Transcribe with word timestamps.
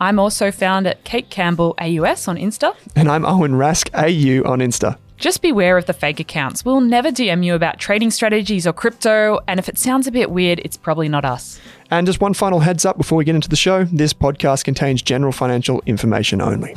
I'm 0.00 0.18
also 0.18 0.50
found 0.50 0.86
at 0.86 1.04
Kate 1.04 1.28
Campbell 1.28 1.74
AUS 1.78 2.26
on 2.26 2.36
Insta. 2.36 2.74
And 2.96 3.10
I'm 3.10 3.26
Owen 3.26 3.52
Rask 3.52 3.90
AU 3.92 4.48
on 4.50 4.60
Insta. 4.60 4.96
Just 5.18 5.42
beware 5.42 5.76
of 5.76 5.84
the 5.84 5.92
fake 5.92 6.18
accounts. 6.18 6.64
We'll 6.64 6.80
never 6.80 7.10
DM 7.10 7.44
you 7.44 7.54
about 7.54 7.78
trading 7.78 8.10
strategies 8.10 8.66
or 8.66 8.72
crypto, 8.72 9.40
and 9.46 9.60
if 9.60 9.68
it 9.68 9.76
sounds 9.76 10.06
a 10.06 10.10
bit 10.10 10.30
weird, 10.30 10.60
it's 10.60 10.78
probably 10.78 11.10
not 11.10 11.26
us. 11.26 11.60
And 11.90 12.06
just 12.06 12.22
one 12.22 12.32
final 12.32 12.60
heads 12.60 12.86
up 12.86 12.96
before 12.96 13.18
we 13.18 13.26
get 13.26 13.34
into 13.34 13.50
the 13.50 13.56
show 13.56 13.84
this 13.84 14.14
podcast 14.14 14.64
contains 14.64 15.02
general 15.02 15.32
financial 15.32 15.82
information 15.84 16.40
only. 16.40 16.74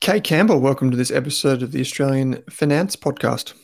Kate 0.00 0.24
Campbell, 0.24 0.58
welcome 0.58 0.90
to 0.90 0.96
this 0.96 1.12
episode 1.12 1.62
of 1.62 1.70
the 1.70 1.80
Australian 1.80 2.42
Finance 2.50 2.96
Podcast. 2.96 3.54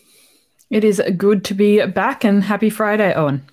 It 0.71 0.85
is 0.85 1.03
good 1.17 1.45
to 1.47 1.55
be 1.55 1.85
back 1.87 2.23
and 2.23 2.45
happy 2.45 2.71
Friday, 2.71 3.13
Owen. 3.15 3.49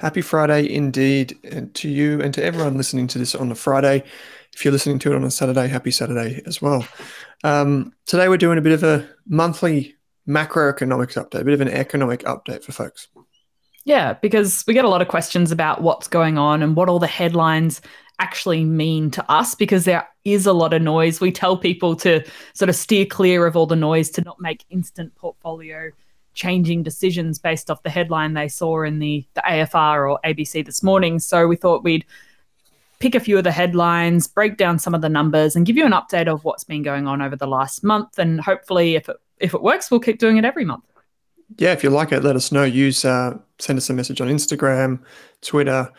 Happy 0.00 0.22
Friday 0.22 0.72
indeed 0.72 1.36
to 1.74 1.88
you 1.88 2.20
and 2.22 2.32
to 2.34 2.42
everyone 2.42 2.76
listening 2.76 3.06
to 3.08 3.18
this 3.18 3.34
on 3.34 3.52
a 3.52 3.54
Friday 3.54 4.02
if 4.54 4.64
you're 4.64 4.72
listening 4.72 4.98
to 5.00 5.12
it 5.12 5.16
on 5.16 5.24
a 5.24 5.30
Saturday, 5.30 5.68
happy 5.68 5.90
Saturday 5.90 6.42
as 6.46 6.60
well. 6.60 6.86
Um, 7.44 7.92
today 8.06 8.28
we're 8.28 8.36
doing 8.36 8.58
a 8.58 8.62
bit 8.62 8.72
of 8.72 8.82
a 8.82 9.08
monthly 9.26 9.94
macroeconomics 10.28 11.22
update, 11.22 11.40
a 11.40 11.44
bit 11.44 11.54
of 11.54 11.60
an 11.60 11.68
economic 11.68 12.22
update 12.24 12.62
for 12.62 12.72
folks. 12.72 13.08
Yeah, 13.84 14.14
because 14.14 14.64
we 14.66 14.74
get 14.74 14.84
a 14.84 14.88
lot 14.88 15.02
of 15.02 15.08
questions 15.08 15.52
about 15.52 15.82
what's 15.82 16.08
going 16.08 16.36
on 16.36 16.62
and 16.62 16.76
what 16.76 16.88
all 16.88 16.98
the 16.98 17.06
headlines 17.06 17.80
actually 18.18 18.64
mean 18.64 19.10
to 19.12 19.30
us 19.30 19.54
because 19.54 19.86
there 19.86 20.06
is 20.24 20.46
a 20.46 20.52
lot 20.52 20.74
of 20.74 20.82
noise. 20.82 21.20
We 21.20 21.32
tell 21.32 21.56
people 21.56 21.96
to 21.96 22.22
sort 22.52 22.68
of 22.68 22.76
steer 22.76 23.06
clear 23.06 23.46
of 23.46 23.56
all 23.56 23.66
the 23.66 23.76
noise, 23.76 24.10
to 24.10 24.22
not 24.22 24.40
make 24.40 24.64
instant 24.68 25.14
portfolio 25.14 25.90
changing 26.40 26.82
decisions 26.82 27.38
based 27.38 27.70
off 27.70 27.82
the 27.82 27.90
headline 27.90 28.32
they 28.32 28.48
saw 28.48 28.82
in 28.82 28.98
the, 28.98 29.26
the 29.34 29.42
AFR 29.42 30.10
or 30.10 30.18
ABC 30.24 30.64
this 30.64 30.82
morning. 30.82 31.18
So 31.18 31.46
we 31.46 31.54
thought 31.54 31.84
we'd 31.84 32.06
pick 32.98 33.14
a 33.14 33.20
few 33.20 33.36
of 33.36 33.44
the 33.44 33.52
headlines, 33.52 34.26
break 34.26 34.56
down 34.56 34.78
some 34.78 34.94
of 34.94 35.02
the 35.02 35.10
numbers, 35.10 35.54
and 35.54 35.66
give 35.66 35.76
you 35.76 35.84
an 35.84 35.92
update 35.92 36.28
of 36.28 36.42
what's 36.42 36.64
been 36.64 36.82
going 36.82 37.06
on 37.06 37.20
over 37.20 37.36
the 37.36 37.46
last 37.46 37.84
month. 37.84 38.18
And 38.18 38.40
hopefully, 38.40 38.96
if 38.96 39.10
it 39.10 39.16
if 39.38 39.52
it 39.52 39.62
works, 39.62 39.90
we'll 39.90 40.00
keep 40.00 40.18
doing 40.18 40.38
it 40.38 40.46
every 40.46 40.64
month. 40.64 40.84
Yeah, 41.58 41.72
if 41.72 41.84
you 41.84 41.90
like 41.90 42.10
it, 42.10 42.24
let 42.24 42.36
us 42.36 42.50
know. 42.50 42.64
Use 42.64 43.04
uh, 43.04 43.36
send 43.58 43.76
us 43.76 43.90
a 43.90 43.92
message 43.92 44.22
on 44.22 44.28
Instagram, 44.28 45.00
Twitter, 45.42 45.92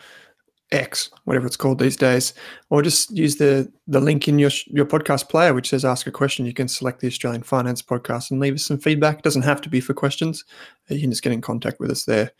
X, 0.72 1.10
whatever 1.24 1.46
it's 1.46 1.56
called 1.56 1.78
these 1.78 1.96
days, 1.96 2.32
or 2.70 2.82
just 2.82 3.10
use 3.10 3.36
the 3.36 3.70
the 3.86 4.00
link 4.00 4.26
in 4.26 4.38
your 4.38 4.50
your 4.66 4.86
podcast 4.86 5.28
player 5.28 5.54
which 5.54 5.68
says 5.68 5.84
"Ask 5.84 6.06
a 6.06 6.10
question." 6.10 6.46
You 6.46 6.54
can 6.54 6.68
select 6.68 7.00
the 7.00 7.06
Australian 7.06 7.42
Finance 7.42 7.82
Podcast 7.82 8.30
and 8.30 8.40
leave 8.40 8.54
us 8.54 8.64
some 8.64 8.78
feedback. 8.78 9.18
It 9.18 9.24
doesn't 9.24 9.42
have 9.42 9.60
to 9.60 9.68
be 9.68 9.80
for 9.80 9.94
questions. 9.94 10.44
You 10.88 11.00
can 11.00 11.10
just 11.10 11.22
get 11.22 11.32
in 11.32 11.42
contact 11.42 11.78
with 11.78 11.90
us 11.90 12.04
there. 12.04 12.32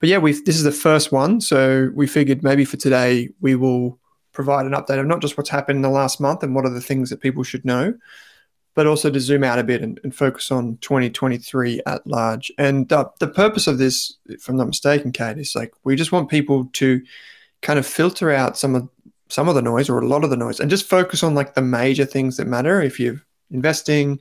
But 0.00 0.08
yeah, 0.08 0.18
we 0.18 0.32
this 0.32 0.56
is 0.56 0.64
the 0.64 0.72
first 0.72 1.10
one, 1.12 1.40
so 1.40 1.90
we 1.94 2.06
figured 2.06 2.42
maybe 2.42 2.64
for 2.64 2.76
today 2.76 3.30
we 3.40 3.54
will 3.54 3.98
provide 4.32 4.66
an 4.66 4.72
update 4.72 5.00
of 5.00 5.06
not 5.06 5.20
just 5.20 5.36
what's 5.36 5.50
happened 5.50 5.76
in 5.76 5.82
the 5.82 5.88
last 5.88 6.20
month 6.20 6.42
and 6.42 6.54
what 6.54 6.64
are 6.64 6.70
the 6.70 6.80
things 6.80 7.10
that 7.10 7.20
people 7.20 7.42
should 7.42 7.64
know, 7.64 7.92
but 8.74 8.86
also 8.86 9.10
to 9.10 9.18
zoom 9.18 9.42
out 9.42 9.58
a 9.58 9.64
bit 9.64 9.82
and, 9.82 9.98
and 10.04 10.14
focus 10.14 10.52
on 10.52 10.76
2023 10.82 11.80
at 11.86 12.06
large. 12.06 12.52
And 12.58 12.92
uh, 12.92 13.08
the 13.18 13.26
purpose 13.26 13.66
of 13.66 13.78
this, 13.78 14.16
if 14.26 14.48
I'm 14.48 14.56
not 14.56 14.68
mistaken, 14.68 15.10
Kate, 15.10 15.38
is 15.38 15.56
like 15.56 15.72
we 15.82 15.96
just 15.96 16.12
want 16.12 16.30
people 16.30 16.66
to 16.74 17.02
kind 17.62 17.78
of 17.78 17.86
filter 17.86 18.30
out 18.30 18.58
some 18.58 18.74
of 18.74 18.88
some 19.28 19.48
of 19.48 19.54
the 19.54 19.62
noise 19.62 19.90
or 19.90 19.98
a 19.98 20.06
lot 20.06 20.24
of 20.24 20.30
the 20.30 20.36
noise 20.36 20.58
and 20.58 20.70
just 20.70 20.88
focus 20.88 21.22
on 21.22 21.34
like 21.34 21.54
the 21.54 21.60
major 21.60 22.06
things 22.06 22.36
that 22.36 22.46
matter. 22.46 22.80
If 22.80 22.98
you're 22.98 23.20
investing, 23.50 24.20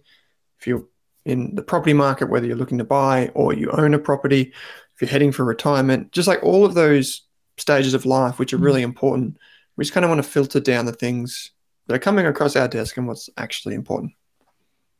if 0.60 0.68
you're 0.68 0.86
in 1.26 1.56
the 1.56 1.62
property 1.62 1.94
market, 1.94 2.30
whether 2.30 2.46
you're 2.46 2.58
looking 2.58 2.78
to 2.80 2.84
buy 2.84 3.30
or 3.34 3.54
you 3.54 3.72
own 3.72 3.94
a 3.94 4.00
property, 4.00 4.54
if 4.96 5.02
you're 5.02 5.10
heading 5.10 5.32
for 5.32 5.46
retirement, 5.46 6.12
just 6.12 6.28
like 6.28 6.44
all 6.44 6.66
of 6.66 6.74
those 6.74 7.22
stages 7.58 7.94
of 7.94 8.06
life, 8.06 8.38
which 8.38 8.54
are 8.54 8.58
really 8.58 8.82
mm-hmm. 8.82 8.90
important 8.90 9.38
we 9.78 9.84
just 9.84 9.94
kind 9.94 10.04
of 10.04 10.10
want 10.10 10.22
to 10.22 10.30
filter 10.30 10.60
down 10.60 10.86
the 10.86 10.92
things 10.92 11.52
that 11.86 11.96
are 11.96 12.00
coming 12.00 12.26
across 12.26 12.56
our 12.56 12.68
desk 12.68 12.98
and 12.98 13.08
what's 13.08 13.30
actually 13.38 13.76
important. 13.76 14.12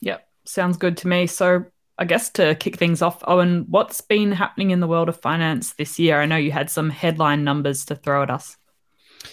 Yep, 0.02 0.26
sounds 0.46 0.78
good 0.78 0.96
to 0.98 1.08
me. 1.08 1.28
So, 1.28 1.66
I 2.00 2.06
guess 2.06 2.30
to 2.32 2.56
kick 2.56 2.78
things 2.78 3.02
off, 3.02 3.24
Owen, 3.28 3.66
what's 3.70 4.02
been 4.02 4.32
happening 4.32 4.72
in 4.72 4.80
the 4.80 4.88
world 4.88 5.10
of 5.10 5.20
finance 5.20 5.74
this 5.74 5.98
year? 5.98 6.22
I 6.22 6.26
know 6.26 6.36
you 6.36 6.52
had 6.52 6.70
some 6.70 6.90
headline 6.90 7.44
numbers 7.44 7.86
to 7.86 7.96
throw 7.96 8.22
at 8.24 8.30
us. 8.30 8.58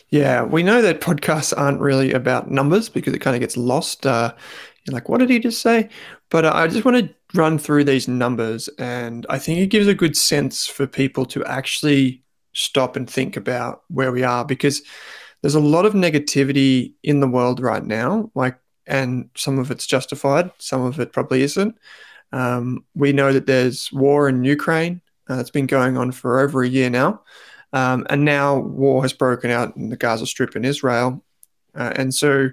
Yeah, 0.09 0.43
we 0.43 0.63
know 0.63 0.81
that 0.81 1.01
podcasts 1.01 1.53
aren't 1.57 1.81
really 1.81 2.13
about 2.13 2.51
numbers 2.51 2.89
because 2.89 3.13
it 3.13 3.21
kind 3.21 3.37
of 3.37 3.41
gets 3.41 3.57
lost. 3.57 4.07
Uh, 4.07 4.35
you're 4.87 4.95
like, 4.95 5.09
what 5.09 5.19
did 5.19 5.31
he 5.31 5.39
just 5.39 5.61
say? 5.61 5.89
But 6.31 6.45
uh, 6.45 6.53
I 6.55 6.67
just 6.69 6.85
want 6.85 6.97
to 6.97 7.15
run 7.35 7.59
through 7.59 7.85
these 7.85 8.09
numbers, 8.09 8.69
and 8.79 9.27
I 9.29 9.39
think 9.39 9.59
it 9.59 9.67
gives 9.67 9.87
a 9.87 9.95
good 9.95 10.17
sense 10.17 10.67
for 10.67 10.87
people 10.87 11.27
to 11.27 11.45
actually 11.45 12.23
stop 12.55 12.97
and 12.97 13.09
think 13.09 13.37
about 13.37 13.83
where 13.89 14.13
we 14.13 14.23
are 14.23 14.45
because 14.45 14.83
there's 15.43 15.55
a 15.55 15.61
lot 15.61 15.85
of 15.85 15.93
negativity 15.93 16.95
in 17.03 17.21
the 17.21 17.29
world 17.29 17.61
right 17.61 17.85
now, 17.85 18.31
like, 18.35 18.59
and 18.87 19.29
some 19.37 19.59
of 19.59 19.71
it's 19.71 19.87
justified, 19.87 20.51
some 20.59 20.83
of 20.83 21.01
it 21.01 21.13
probably 21.13 21.43
isn't. 21.43 21.77
Um, 22.35 22.85
we 22.97 23.13
know 23.13 23.33
that 23.33 23.47
there's 23.47 23.93
war 23.93 24.29
in 24.29 24.43
Ukraine 24.43 25.01
uh, 25.29 25.37
that's 25.37 25.53
been 25.53 25.67
going 25.67 25.97
on 25.97 26.11
for 26.11 26.41
over 26.41 26.65
a 26.65 26.69
year 26.69 26.91
now, 26.91 27.23
um, 27.73 28.05
and 28.11 28.25
now 28.25 28.59
war 28.59 29.03
has 29.03 29.13
broken 29.13 29.53
out 29.53 29.77
in 29.77 29.89
the 29.89 29.97
Gaza 29.97 30.27
Strip 30.27 30.57
in 30.57 30.65
Israel, 30.65 31.25
uh, 31.77 31.93
and 31.95 32.13
so 32.13 32.49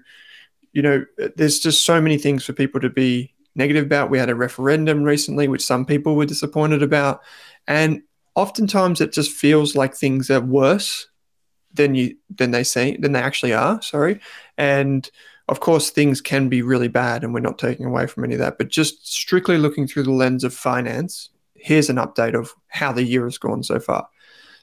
you 0.72 0.84
know 0.84 1.04
there's 1.36 1.60
just 1.60 1.84
so 1.84 2.00
many 2.00 2.20
things 2.20 2.46
for 2.46 2.54
people 2.54 2.80
to 2.80 2.92
be 2.92 3.34
negative 3.56 3.84
about. 3.84 4.12
We 4.12 4.20
had 4.20 4.30
a 4.30 4.36
referendum 4.36 5.02
recently, 5.02 5.48
which 5.48 5.66
some 5.66 5.88
people 5.88 6.16
were 6.16 6.28
disappointed 6.28 6.84
about, 6.84 7.22
and 7.68 8.04
oftentimes 8.36 9.02
it 9.02 9.12
just 9.12 9.32
feels 9.32 9.76
like 9.76 9.96
things 9.96 10.30
are 10.30 10.42
worse 10.42 11.08
than 11.74 11.96
you 11.96 12.18
than 12.30 12.52
they 12.52 12.64
say 12.64 12.98
than 12.98 13.14
they 13.14 13.22
actually 13.22 13.54
are. 13.54 13.82
Sorry, 13.82 14.20
and 14.60 15.10
Of 15.48 15.60
course, 15.60 15.90
things 15.90 16.22
can 16.22 16.50
be 16.50 16.62
really 16.62 16.88
bad, 16.88 17.24
and 17.24 17.34
we're 17.34 17.40
not 17.40 17.60
taking 17.60 17.86
away 17.86 18.08
from 18.08 18.24
any 18.24 18.36
of 18.36 18.40
that. 18.40 18.58
But 18.58 18.70
just 18.70 19.12
strictly 19.12 19.58
looking 19.58 19.88
through 19.88 20.04
the 20.04 20.12
lens 20.12 20.44
of 20.44 20.54
finance, 20.54 21.30
here's 21.56 21.90
an 21.90 21.98
update 21.98 22.36
of 22.36 22.54
how 22.68 22.92
the 22.92 23.04
year 23.04 23.26
has 23.26 23.38
gone 23.38 23.64
so 23.64 23.80
far. 23.80 24.08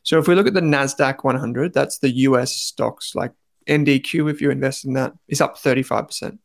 So 0.02 0.18
if 0.18 0.26
we 0.26 0.34
look 0.34 0.46
at 0.46 0.54
the 0.54 0.60
Nasdaq 0.60 1.24
100, 1.24 1.74
that's 1.74 1.98
the 1.98 2.10
US 2.10 2.56
stocks 2.56 3.14
like 3.14 3.32
NDQ. 3.68 4.30
If 4.30 4.40
you 4.40 4.50
invest 4.50 4.84
in 4.84 4.94
that, 4.94 5.12
is 5.28 5.40
up 5.40 5.56
35%. 5.58 6.38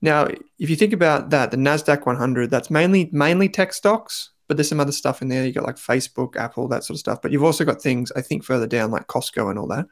Now, 0.00 0.28
if 0.58 0.70
you 0.70 0.76
think 0.76 0.92
about 0.92 1.30
that, 1.30 1.50
the 1.50 1.56
Nasdaq 1.56 2.06
100, 2.06 2.50
that's 2.50 2.70
mainly 2.70 3.10
mainly 3.12 3.48
tech 3.48 3.72
stocks, 3.72 4.30
but 4.46 4.56
there's 4.56 4.68
some 4.68 4.80
other 4.80 4.92
stuff 4.92 5.22
in 5.22 5.28
there. 5.28 5.44
You 5.44 5.52
got 5.52 5.64
like 5.64 5.76
Facebook, 5.76 6.36
Apple, 6.36 6.68
that 6.68 6.84
sort 6.84 6.96
of 6.96 7.00
stuff. 7.00 7.20
But 7.22 7.32
you've 7.32 7.44
also 7.44 7.64
got 7.64 7.82
things 7.82 8.12
I 8.16 8.22
think 8.22 8.44
further 8.44 8.66
down 8.66 8.90
like 8.90 9.06
Costco 9.06 9.50
and 9.50 9.58
all 9.58 9.66
that. 9.68 9.86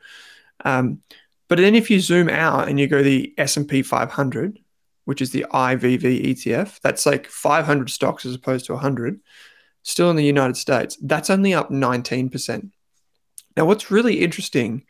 Um, 0.64 1.02
but 1.48 1.58
then 1.58 1.74
if 1.74 1.90
you 1.90 2.00
zoom 2.00 2.28
out 2.28 2.68
and 2.68 2.78
you 2.80 2.86
go 2.86 3.02
the 3.02 3.34
S&P 3.38 3.82
500, 3.82 4.58
which 5.04 5.22
is 5.22 5.30
the 5.30 5.46
IVV 5.52 6.26
ETF, 6.26 6.80
that's 6.80 7.06
like 7.06 7.26
500 7.26 7.90
stocks 7.90 8.26
as 8.26 8.34
opposed 8.34 8.66
to 8.66 8.72
100, 8.72 9.20
still 9.82 10.10
in 10.10 10.16
the 10.16 10.24
United 10.24 10.56
States. 10.56 10.98
That's 11.00 11.30
only 11.30 11.54
up 11.54 11.70
19%. 11.70 12.70
Now, 13.56 13.64
what's 13.64 13.90
really 13.90 14.22
interesting 14.22 14.84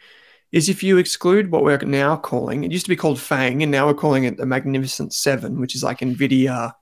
is 0.52 0.68
if 0.68 0.82
you 0.82 0.96
exclude 0.96 1.50
what 1.50 1.62
we're 1.62 1.78
now 1.78 2.16
calling, 2.16 2.64
it 2.64 2.72
used 2.72 2.86
to 2.86 2.90
be 2.90 2.96
called 2.96 3.20
FANG, 3.20 3.62
and 3.62 3.70
now 3.70 3.86
we're 3.86 3.94
calling 3.94 4.24
it 4.24 4.38
the 4.38 4.46
Magnificent 4.46 5.12
Seven, 5.12 5.60
which 5.60 5.74
is 5.74 5.82
like 5.82 5.98
NVIDIA, 5.98 6.72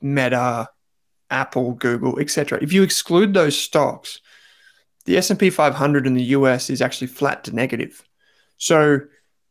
Meta, 0.00 0.68
Apple, 1.30 1.74
Google, 1.74 2.18
etc. 2.18 2.58
If 2.62 2.72
you 2.72 2.82
exclude 2.82 3.34
those 3.34 3.56
stocks, 3.58 4.20
the 5.04 5.16
S&P 5.16 5.50
500 5.50 6.06
in 6.06 6.14
the 6.14 6.22
US 6.24 6.70
is 6.70 6.80
actually 6.80 7.08
flat 7.08 7.44
to 7.44 7.54
negative. 7.54 8.02
So 8.60 9.00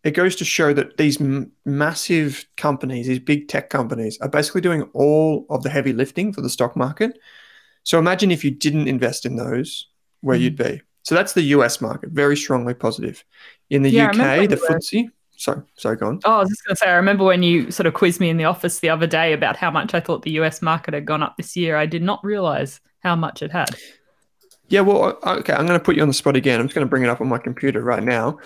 it 0.03 0.11
goes 0.11 0.35
to 0.37 0.45
show 0.45 0.71
that 0.73 0.97
these 0.97 1.19
m- 1.19 1.51
massive 1.65 2.45
companies, 2.55 3.07
these 3.07 3.19
big 3.19 3.49
tech 3.49 3.69
companies, 3.69 4.17
are 4.21 4.29
basically 4.29 4.61
doing 4.61 4.83
all 4.93 5.45
of 5.49 5.63
the 5.63 5.69
heavy 5.69 5.91
lifting 5.91 6.31
for 6.31 6.41
the 6.41 6.49
stock 6.49 6.77
market. 6.77 7.19
So 7.83 7.99
imagine 7.99 8.31
if 8.31 8.45
you 8.45 8.51
didn't 8.51 8.87
invest 8.87 9.25
in 9.25 9.35
those, 9.35 9.87
where 10.21 10.37
mm. 10.37 10.41
you'd 10.41 10.55
be. 10.55 10.81
So 11.03 11.15
that's 11.15 11.33
the 11.33 11.41
US 11.41 11.81
market, 11.81 12.11
very 12.11 12.37
strongly 12.37 12.75
positive. 12.75 13.25
In 13.69 13.81
the 13.81 13.89
yeah, 13.89 14.09
UK, 14.09 14.47
the 14.47 14.57
FTSE. 14.57 15.09
Sorry, 15.37 15.63
sorry, 15.75 15.95
go 15.95 16.07
on. 16.07 16.19
Oh, 16.25 16.35
I 16.35 16.39
was 16.39 16.49
just 16.49 16.65
going 16.65 16.75
to 16.75 16.79
say, 16.79 16.89
I 16.89 16.95
remember 16.95 17.23
when 17.23 17.41
you 17.41 17.71
sort 17.71 17.87
of 17.87 17.93
quizzed 17.93 18.19
me 18.19 18.29
in 18.29 18.37
the 18.37 18.43
office 18.43 18.79
the 18.79 18.89
other 18.89 19.07
day 19.07 19.33
about 19.33 19.55
how 19.55 19.71
much 19.71 19.93
I 19.93 20.01
thought 20.01 20.21
the 20.21 20.31
US 20.31 20.61
market 20.61 20.93
had 20.93 21.05
gone 21.05 21.23
up 21.23 21.35
this 21.37 21.55
year. 21.55 21.77
I 21.77 21.87
did 21.87 22.03
not 22.03 22.23
realize 22.23 22.79
how 22.99 23.15
much 23.15 23.41
it 23.41 23.51
had. 23.51 23.75
Yeah, 24.67 24.81
well, 24.81 25.17
okay, 25.25 25.53
I'm 25.53 25.65
going 25.65 25.79
to 25.79 25.83
put 25.83 25.95
you 25.95 26.03
on 26.03 26.09
the 26.09 26.13
spot 26.13 26.35
again. 26.35 26.59
I'm 26.59 26.67
just 26.67 26.75
going 26.75 26.85
to 26.85 26.89
bring 26.89 27.03
it 27.03 27.09
up 27.09 27.21
on 27.21 27.27
my 27.27 27.39
computer 27.39 27.81
right 27.81 28.03
now 28.03 28.37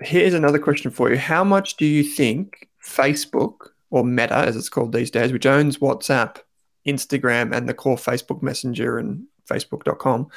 here's 0.00 0.34
another 0.34 0.58
question 0.58 0.90
for 0.90 1.10
you. 1.10 1.16
How 1.16 1.44
much 1.44 1.76
do 1.76 1.86
you 1.86 2.02
think 2.02 2.68
Facebook 2.82 3.68
or 3.90 4.04
Meta, 4.04 4.36
as 4.36 4.56
it's 4.56 4.68
called 4.68 4.92
these 4.92 5.10
days, 5.10 5.32
which 5.32 5.46
owns 5.46 5.78
WhatsApp, 5.78 6.38
Instagram, 6.86 7.54
and 7.54 7.68
the 7.68 7.74
core 7.74 7.96
Facebook 7.96 8.42
Messenger 8.42 8.98
and 8.98 9.24
Facebook.com, 9.48 10.28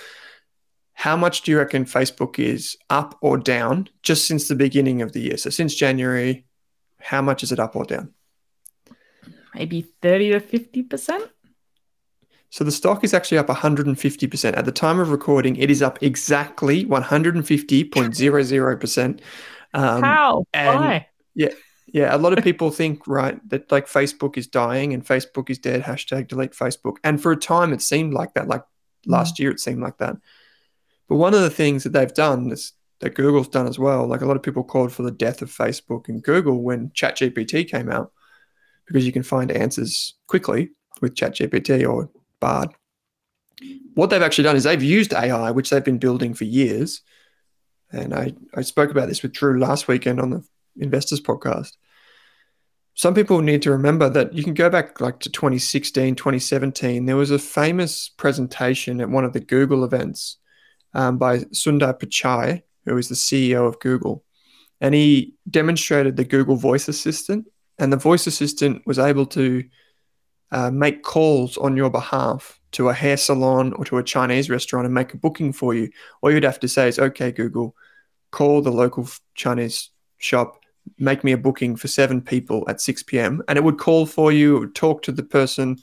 how 0.93 1.15
much 1.15 1.41
do 1.41 1.51
you 1.51 1.57
reckon 1.59 1.85
Facebook 1.85 2.39
is 2.39 2.75
up 2.89 3.17
or 3.21 3.37
down 3.37 3.87
just 4.01 4.25
since 4.25 4.47
the 4.47 4.55
beginning 4.55 5.01
of 5.01 5.11
the 5.13 5.21
year? 5.21 5.37
So 5.37 5.49
since 5.49 5.75
January, 5.75 6.45
how 6.99 7.21
much 7.21 7.43
is 7.43 7.51
it 7.51 7.59
up 7.59 7.75
or 7.75 7.85
down? 7.85 8.13
Maybe 9.53 9.87
30 10.01 10.31
to 10.31 10.39
50%. 10.39 11.29
So 12.49 12.63
the 12.63 12.71
stock 12.71 13.03
is 13.03 13.13
actually 13.13 13.39
up 13.39 13.47
150%. 13.47 14.57
At 14.57 14.63
the 14.65 14.71
time 14.71 14.99
of 14.99 15.11
recording, 15.11 15.57
it 15.57 15.69
is 15.69 15.81
up 15.81 16.01
exactly 16.01 16.85
150.00%. 16.85 19.19
Um, 19.73 20.01
How? 20.01 20.45
Why? 20.53 21.07
Yeah. 21.35 21.49
Yeah, 21.93 22.13
a 22.13 22.17
lot 22.17 22.37
of 22.37 22.43
people 22.43 22.69
think, 22.69 23.07
right, 23.07 23.39
that 23.49 23.71
like 23.71 23.87
Facebook 23.87 24.37
is 24.37 24.45
dying 24.45 24.93
and 24.93 25.05
Facebook 25.05 25.49
is 25.49 25.57
dead, 25.57 25.83
hashtag 25.83 26.27
delete 26.27 26.51
Facebook. 26.51 26.97
And 27.01 27.21
for 27.21 27.31
a 27.31 27.37
time, 27.37 27.71
it 27.71 27.81
seemed 27.81 28.13
like 28.13 28.33
that. 28.33 28.49
Like 28.49 28.63
last 29.05 29.35
mm. 29.35 29.39
year, 29.39 29.51
it 29.51 29.61
seemed 29.61 29.81
like 29.81 29.97
that. 29.99 30.17
But 31.07 31.15
one 31.15 31.33
of 31.33 31.41
the 31.41 31.49
things 31.49 31.83
that 31.83 31.93
they've 31.93 32.13
done 32.13 32.51
is 32.51 32.73
that 32.99 33.15
Google's 33.15 33.47
done 33.47 33.67
as 33.67 33.79
well. 33.79 34.05
Like 34.05 34.21
a 34.21 34.25
lot 34.25 34.35
of 34.35 34.43
people 34.43 34.63
called 34.63 34.91
for 34.91 35.03
the 35.03 35.11
death 35.11 35.41
of 35.41 35.49
Facebook 35.49 36.09
and 36.09 36.21
Google 36.21 36.61
when 36.61 36.89
ChatGPT 36.89 37.69
came 37.69 37.89
out 37.89 38.11
because 38.85 39.05
you 39.05 39.13
can 39.13 39.23
find 39.23 39.51
answers 39.51 40.15
quickly 40.27 40.71
with 41.01 41.15
ChatGPT 41.15 41.87
or 41.87 42.09
Bard. 42.39 42.69
What 43.93 44.09
they've 44.09 44.21
actually 44.21 44.43
done 44.43 44.55
is 44.55 44.63
they've 44.63 44.83
used 44.83 45.13
AI, 45.13 45.51
which 45.51 45.69
they've 45.69 45.83
been 45.83 45.97
building 45.97 46.33
for 46.33 46.43
years. 46.43 47.01
And 47.91 48.13
I, 48.13 48.33
I 48.53 48.61
spoke 48.61 48.91
about 48.91 49.07
this 49.07 49.23
with 49.23 49.33
Drew 49.33 49.59
last 49.59 49.87
weekend 49.87 50.19
on 50.19 50.29
the 50.29 50.45
Investors 50.77 51.21
podcast. 51.21 51.73
Some 52.93 53.13
people 53.13 53.41
need 53.41 53.61
to 53.61 53.71
remember 53.71 54.09
that 54.09 54.33
you 54.33 54.43
can 54.43 54.53
go 54.53 54.69
back 54.69 54.99
like 54.99 55.19
to 55.19 55.29
2016, 55.29 56.15
2017. 56.15 57.05
There 57.05 57.15
was 57.15 57.31
a 57.31 57.39
famous 57.39 58.09
presentation 58.09 59.01
at 59.01 59.09
one 59.09 59.23
of 59.23 59.33
the 59.33 59.39
Google 59.39 59.83
events 59.83 60.37
um, 60.93 61.17
by 61.17 61.39
Sundar 61.39 61.99
Pichai, 61.99 62.63
who 62.85 62.97
is 62.97 63.07
the 63.07 63.15
CEO 63.15 63.67
of 63.67 63.79
Google. 63.79 64.23
And 64.81 64.95
he 64.95 65.35
demonstrated 65.49 66.17
the 66.17 66.25
Google 66.25 66.55
Voice 66.55 66.87
Assistant. 66.87 67.47
And 67.79 67.93
the 67.93 67.97
voice 67.97 68.25
assistant 68.25 68.81
was 68.87 68.97
able 68.97 69.27
to 69.27 69.63
uh, 70.51 70.71
make 70.71 71.03
calls 71.03 71.57
on 71.57 71.75
your 71.75 71.89
behalf 71.89 72.59
to 72.71 72.89
a 72.89 72.93
hair 72.93 73.17
salon 73.17 73.73
or 73.73 73.85
to 73.85 73.97
a 73.97 74.03
Chinese 74.03 74.49
restaurant 74.49 74.85
and 74.85 74.93
make 74.93 75.13
a 75.13 75.17
booking 75.17 75.53
for 75.53 75.73
you. 75.73 75.89
All 76.21 76.31
you'd 76.31 76.43
have 76.43 76.59
to 76.59 76.67
say 76.67 76.87
is, 76.87 76.99
okay, 76.99 77.31
Google, 77.31 77.75
call 78.31 78.61
the 78.61 78.71
local 78.71 79.07
Chinese 79.35 79.89
shop, 80.17 80.59
make 80.97 81.23
me 81.23 81.31
a 81.31 81.37
booking 81.37 81.75
for 81.75 81.87
seven 81.87 82.21
people 82.21 82.65
at 82.69 82.81
6 82.81 83.03
p.m. 83.03 83.41
And 83.47 83.57
it 83.57 83.63
would 83.63 83.77
call 83.77 84.05
for 84.05 84.31
you, 84.31 84.57
it 84.57 84.59
would 84.59 84.75
talk 84.75 85.01
to 85.03 85.11
the 85.11 85.23
person 85.23 85.77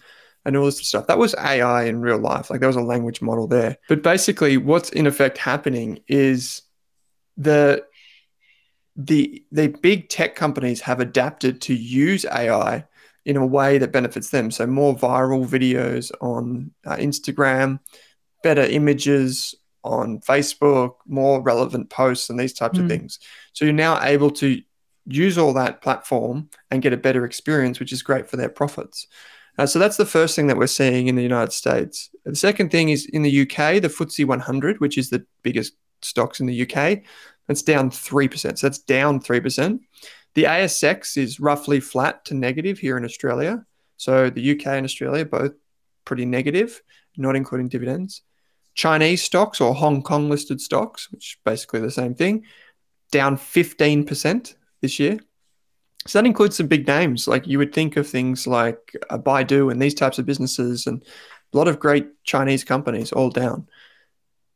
and 0.44 0.56
all 0.56 0.66
this 0.66 0.86
stuff. 0.86 1.06
That 1.06 1.18
was 1.18 1.34
AI 1.34 1.84
in 1.84 2.00
real 2.00 2.18
life. 2.18 2.50
Like 2.50 2.60
there 2.60 2.68
was 2.68 2.76
a 2.76 2.82
language 2.82 3.22
model 3.22 3.46
there. 3.46 3.78
But 3.88 4.02
basically, 4.02 4.56
what's 4.56 4.90
in 4.90 5.06
effect 5.06 5.38
happening 5.38 6.00
is 6.06 6.62
the 7.36 7.84
the 8.96 9.44
the 9.50 9.68
big 9.68 10.08
tech 10.08 10.36
companies 10.36 10.80
have 10.82 11.00
adapted 11.00 11.60
to 11.62 11.74
use 11.74 12.24
AI 12.26 12.84
in 13.24 13.36
a 13.36 13.46
way 13.46 13.78
that 13.78 13.92
benefits 13.92 14.30
them. 14.30 14.50
So 14.50 14.66
more 14.66 14.94
viral 14.94 15.46
videos 15.46 16.10
on 16.20 16.72
uh, 16.86 16.96
Instagram, 16.96 17.80
better 18.42 18.62
images 18.62 19.54
on 19.82 20.20
Facebook, 20.20 20.96
more 21.06 21.40
relevant 21.42 21.90
posts, 21.90 22.30
and 22.30 22.38
these 22.38 22.52
types 22.52 22.78
mm. 22.78 22.82
of 22.82 22.88
things. 22.88 23.18
So 23.52 23.64
you're 23.64 23.74
now 23.74 24.02
able 24.02 24.30
to 24.32 24.60
use 25.06 25.36
all 25.36 25.52
that 25.54 25.82
platform 25.82 26.48
and 26.70 26.82
get 26.82 26.92
a 26.92 26.98
better 26.98 27.24
experience, 27.24 27.78
which 27.78 27.92
is 27.92 28.02
great 28.02 28.28
for 28.28 28.36
their 28.36 28.48
profits. 28.48 29.06
Uh, 29.58 29.66
so 29.66 29.78
that's 29.78 29.96
the 29.96 30.06
first 30.06 30.34
thing 30.34 30.48
that 30.48 30.56
we're 30.56 30.66
seeing 30.66 31.08
in 31.08 31.14
the 31.14 31.22
United 31.22 31.52
States. 31.52 32.10
The 32.24 32.34
second 32.34 32.70
thing 32.70 32.88
is 32.88 33.06
in 33.06 33.22
the 33.22 33.42
UK, 33.42 33.80
the 33.80 33.88
FTSE 33.88 34.24
100, 34.24 34.80
which 34.80 34.98
is 34.98 35.10
the 35.10 35.24
biggest 35.42 35.74
stocks 36.02 36.40
in 36.40 36.46
the 36.46 36.62
UK, 36.62 37.02
that's 37.46 37.62
down 37.62 37.90
3%. 37.90 38.58
So 38.58 38.66
that's 38.66 38.78
down 38.78 39.20
3%. 39.20 39.78
The 40.34 40.44
ASX 40.44 41.16
is 41.16 41.40
roughly 41.40 41.80
flat 41.80 42.24
to 42.26 42.34
negative 42.34 42.78
here 42.78 42.96
in 42.96 43.04
Australia. 43.04 43.64
So 43.96 44.30
the 44.30 44.50
UK 44.52 44.66
and 44.66 44.84
Australia 44.84 45.24
both 45.24 45.52
pretty 46.04 46.26
negative, 46.26 46.82
not 47.16 47.36
including 47.36 47.68
dividends. 47.68 48.22
Chinese 48.74 49.22
stocks 49.22 49.60
or 49.60 49.74
Hong 49.74 50.02
Kong 50.02 50.28
listed 50.28 50.60
stocks, 50.60 51.10
which 51.12 51.38
basically 51.44 51.80
the 51.80 51.90
same 51.90 52.14
thing, 52.14 52.44
down 53.12 53.36
15% 53.36 54.54
this 54.80 54.98
year. 54.98 55.20
So 56.06 56.18
that 56.18 56.26
includes 56.26 56.56
some 56.56 56.66
big 56.66 56.86
names. 56.86 57.28
Like 57.28 57.46
you 57.46 57.58
would 57.58 57.72
think 57.72 57.96
of 57.96 58.08
things 58.08 58.46
like 58.46 58.96
uh, 59.08 59.18
Baidu 59.18 59.70
and 59.70 59.80
these 59.80 59.94
types 59.94 60.18
of 60.18 60.26
businesses, 60.26 60.86
and 60.86 61.02
a 61.52 61.56
lot 61.56 61.68
of 61.68 61.78
great 61.78 62.08
Chinese 62.24 62.64
companies 62.64 63.12
all 63.12 63.30
down. 63.30 63.68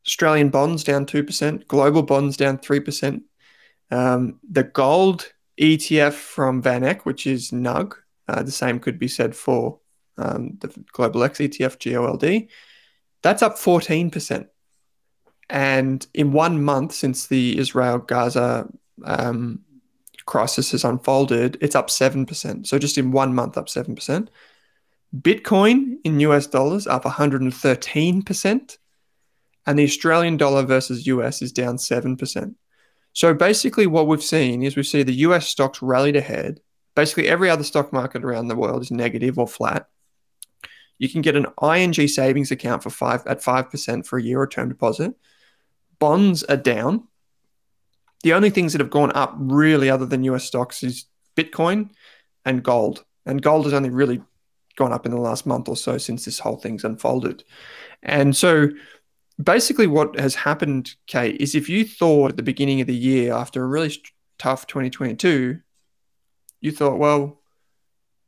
Australian 0.06 0.50
bonds 0.50 0.84
down 0.84 1.06
2%, 1.06 1.66
global 1.68 2.02
bonds 2.02 2.36
down 2.36 2.58
3%. 2.58 3.22
Um, 3.90 4.40
the 4.50 4.64
gold 4.64 5.32
ETF 5.58 6.14
from 6.14 6.62
VanEck, 6.62 7.02
which 7.02 7.26
is 7.26 7.50
NUGG. 7.50 7.94
Uh, 8.28 8.42
the 8.42 8.52
same 8.52 8.78
could 8.78 8.98
be 8.98 9.08
said 9.08 9.34
for 9.34 9.80
um, 10.18 10.58
the 10.60 10.68
Global 10.92 11.24
X 11.24 11.38
ETF, 11.38 11.78
GOLD. 11.78 12.48
That's 13.22 13.42
up 13.42 13.56
14%. 13.56 14.48
And 15.50 16.06
in 16.12 16.32
one 16.32 16.62
month 16.62 16.92
since 16.92 17.26
the 17.26 17.58
Israel 17.58 17.98
Gaza 17.98 18.68
um, 19.04 19.60
crisis 20.26 20.72
has 20.72 20.84
unfolded, 20.84 21.56
it's 21.60 21.74
up 21.74 21.88
7%. 21.88 22.66
So 22.66 22.78
just 22.78 22.98
in 22.98 23.12
one 23.12 23.34
month, 23.34 23.56
up 23.56 23.66
7%. 23.66 24.28
Bitcoin 25.16 25.94
in 26.04 26.20
US 26.20 26.46
dollars 26.46 26.86
up 26.86 27.04
113%. 27.04 28.78
And 29.66 29.78
the 29.78 29.84
Australian 29.84 30.36
dollar 30.36 30.62
versus 30.64 31.06
US 31.06 31.40
is 31.42 31.52
down 31.52 31.76
7%. 31.76 32.54
So 33.18 33.34
basically, 33.34 33.88
what 33.88 34.06
we've 34.06 34.22
seen 34.22 34.62
is 34.62 34.76
we 34.76 34.84
see 34.84 35.02
the 35.02 35.26
US 35.26 35.48
stocks 35.48 35.82
rallied 35.82 36.14
ahead. 36.14 36.60
Basically, 36.94 37.26
every 37.26 37.50
other 37.50 37.64
stock 37.64 37.92
market 37.92 38.24
around 38.24 38.46
the 38.46 38.54
world 38.54 38.80
is 38.80 38.92
negative 38.92 39.40
or 39.40 39.48
flat. 39.48 39.88
You 40.98 41.08
can 41.08 41.20
get 41.20 41.34
an 41.34 41.46
ING 41.60 42.06
savings 42.06 42.52
account 42.52 42.84
for 42.84 42.90
five 42.90 43.26
at 43.26 43.42
five 43.42 43.72
percent 43.72 44.06
for 44.06 44.20
a 44.20 44.22
year 44.22 44.40
or 44.40 44.46
term 44.46 44.68
deposit. 44.68 45.16
Bonds 45.98 46.44
are 46.44 46.56
down. 46.56 47.08
The 48.22 48.34
only 48.34 48.50
things 48.50 48.72
that 48.72 48.80
have 48.80 48.88
gone 48.88 49.10
up 49.16 49.34
really, 49.36 49.90
other 49.90 50.06
than 50.06 50.22
US 50.22 50.44
stocks, 50.44 50.84
is 50.84 51.06
Bitcoin 51.36 51.90
and 52.44 52.62
gold. 52.62 53.04
And 53.26 53.42
gold 53.42 53.64
has 53.64 53.74
only 53.74 53.90
really 53.90 54.22
gone 54.76 54.92
up 54.92 55.06
in 55.06 55.10
the 55.10 55.20
last 55.20 55.44
month 55.44 55.68
or 55.68 55.76
so 55.76 55.98
since 55.98 56.24
this 56.24 56.38
whole 56.38 56.58
thing's 56.58 56.84
unfolded. 56.84 57.42
And 58.00 58.36
so 58.36 58.68
basically 59.42 59.86
what 59.86 60.18
has 60.18 60.34
happened, 60.34 60.94
Kate, 61.06 61.40
is 61.40 61.54
if 61.54 61.68
you 61.68 61.84
thought 61.84 62.30
at 62.30 62.36
the 62.36 62.42
beginning 62.42 62.80
of 62.80 62.86
the 62.86 62.94
year 62.94 63.32
after 63.32 63.62
a 63.62 63.66
really 63.66 63.94
tough 64.38 64.66
2022, 64.66 65.60
you 66.60 66.72
thought, 66.72 66.98
well, 66.98 67.40